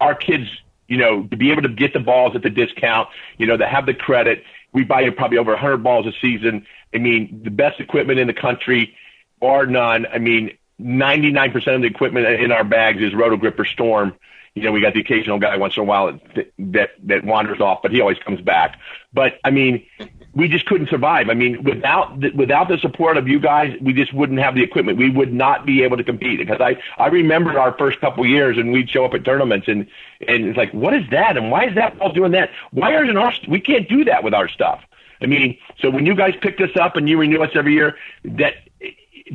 our 0.00 0.14
kids, 0.14 0.48
you 0.88 0.98
know, 0.98 1.24
to 1.24 1.36
be 1.36 1.50
able 1.50 1.62
to 1.62 1.68
get 1.68 1.92
the 1.92 2.00
balls 2.00 2.34
at 2.34 2.42
the 2.42 2.50
discount, 2.50 3.08
you 3.38 3.46
know, 3.46 3.56
to 3.56 3.66
have 3.66 3.86
the 3.86 3.94
credit. 3.94 4.44
We 4.72 4.84
buy 4.84 5.08
probably 5.10 5.38
over 5.38 5.52
100 5.52 5.78
balls 5.78 6.06
a 6.06 6.12
season. 6.20 6.66
I 6.92 6.98
mean, 6.98 7.42
the 7.44 7.50
best 7.50 7.80
equipment 7.80 8.18
in 8.18 8.26
the 8.26 8.34
country, 8.34 8.96
bar 9.40 9.66
none. 9.66 10.06
I 10.12 10.18
mean, 10.18 10.58
99% 10.80 11.54
of 11.74 11.82
the 11.82 11.86
equipment 11.86 12.26
in 12.26 12.50
our 12.50 12.64
bags 12.64 13.00
is 13.00 13.14
Roto 13.14 13.36
Grip 13.36 13.58
or 13.58 13.64
Storm. 13.64 14.14
You 14.54 14.62
know, 14.62 14.70
we 14.70 14.80
got 14.80 14.94
the 14.94 15.00
occasional 15.00 15.38
guy 15.38 15.56
once 15.56 15.76
in 15.76 15.82
a 15.82 15.84
while 15.84 16.12
that 16.36 16.52
that, 16.58 16.90
that 17.02 17.24
wanders 17.24 17.60
off, 17.60 17.80
but 17.82 17.90
he 17.90 18.00
always 18.00 18.18
comes 18.18 18.40
back. 18.40 18.78
But 19.12 19.34
I 19.42 19.50
mean, 19.50 19.84
we 20.32 20.48
just 20.48 20.66
couldn't 20.66 20.88
survive. 20.88 21.28
I 21.28 21.34
mean, 21.34 21.64
without 21.64 22.20
the, 22.20 22.30
without 22.30 22.68
the 22.68 22.78
support 22.78 23.16
of 23.16 23.26
you 23.26 23.40
guys, 23.40 23.76
we 23.80 23.92
just 23.92 24.12
wouldn't 24.14 24.38
have 24.38 24.54
the 24.54 24.62
equipment. 24.62 24.96
We 24.96 25.10
would 25.10 25.32
not 25.32 25.66
be 25.66 25.82
able 25.82 25.96
to 25.96 26.04
compete. 26.04 26.38
Because 26.38 26.60
I 26.60 26.76
I 26.98 27.08
remember 27.08 27.58
our 27.58 27.76
first 27.76 28.00
couple 28.00 28.24
years, 28.26 28.56
and 28.56 28.72
we'd 28.72 28.88
show 28.88 29.04
up 29.04 29.14
at 29.14 29.24
tournaments, 29.24 29.66
and 29.66 29.88
and 30.28 30.44
it's 30.46 30.56
like, 30.56 30.72
what 30.72 30.94
is 30.94 31.02
that? 31.10 31.36
And 31.36 31.50
why 31.50 31.66
is 31.66 31.74
that 31.74 31.98
ball 31.98 32.12
doing 32.12 32.32
that? 32.32 32.50
Why 32.70 33.02
isn't 33.02 33.16
our 33.16 33.32
we 33.48 33.60
can't 33.60 33.88
do 33.88 34.04
that 34.04 34.22
with 34.22 34.34
our 34.34 34.48
stuff? 34.48 34.80
I 35.20 35.26
mean, 35.26 35.58
so 35.80 35.90
when 35.90 36.06
you 36.06 36.14
guys 36.14 36.34
picked 36.40 36.60
us 36.60 36.76
up 36.80 36.96
and 36.96 37.08
you 37.08 37.18
renew 37.18 37.42
us 37.42 37.50
every 37.54 37.72
year, 37.72 37.96
that 38.24 38.54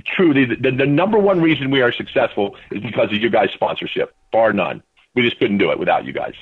truly 0.05 0.45
the, 0.45 0.55
the, 0.55 0.71
the 0.71 0.85
number 0.85 1.17
one 1.17 1.41
reason 1.41 1.71
we 1.71 1.81
are 1.81 1.91
successful 1.91 2.55
is 2.71 2.81
because 2.81 3.11
of 3.11 3.15
you 3.15 3.29
guys' 3.29 3.49
sponsorship, 3.53 4.13
bar 4.31 4.53
none. 4.53 4.83
We 5.15 5.23
just 5.23 5.39
couldn't 5.39 5.57
do 5.57 5.71
it 5.71 5.79
without 5.79 6.05
you 6.05 6.13
guys. 6.13 6.33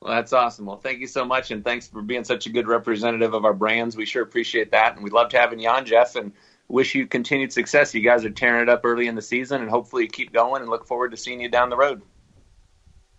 Well, 0.00 0.14
that's 0.14 0.32
awesome. 0.32 0.66
Well, 0.66 0.76
thank 0.76 1.00
you 1.00 1.06
so 1.06 1.24
much, 1.24 1.50
and 1.50 1.64
thanks 1.64 1.88
for 1.88 2.02
being 2.02 2.24
such 2.24 2.46
a 2.46 2.50
good 2.50 2.68
representative 2.68 3.32
of 3.32 3.44
our 3.44 3.54
brands. 3.54 3.96
We 3.96 4.04
sure 4.04 4.22
appreciate 4.22 4.70
that, 4.72 4.94
and 4.94 5.02
we 5.02 5.10
loved 5.10 5.32
having 5.32 5.58
you 5.58 5.68
on, 5.68 5.86
Jeff, 5.86 6.16
and 6.16 6.32
wish 6.68 6.94
you 6.94 7.06
continued 7.06 7.52
success. 7.52 7.94
You 7.94 8.02
guys 8.02 8.24
are 8.24 8.30
tearing 8.30 8.62
it 8.62 8.68
up 8.68 8.82
early 8.84 9.06
in 9.06 9.14
the 9.14 9.22
season, 9.22 9.62
and 9.62 9.70
hopefully 9.70 10.02
you 10.02 10.08
keep 10.08 10.32
going, 10.32 10.62
and 10.62 10.70
look 10.70 10.86
forward 10.86 11.10
to 11.12 11.16
seeing 11.16 11.40
you 11.40 11.48
down 11.48 11.70
the 11.70 11.76
road. 11.76 12.02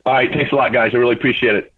All 0.06 0.14
right, 0.14 0.30
thanks 0.32 0.52
a 0.52 0.56
lot, 0.56 0.74
guys. 0.74 0.92
I 0.94 0.98
really 0.98 1.16
appreciate 1.16 1.56
it. 1.56 1.74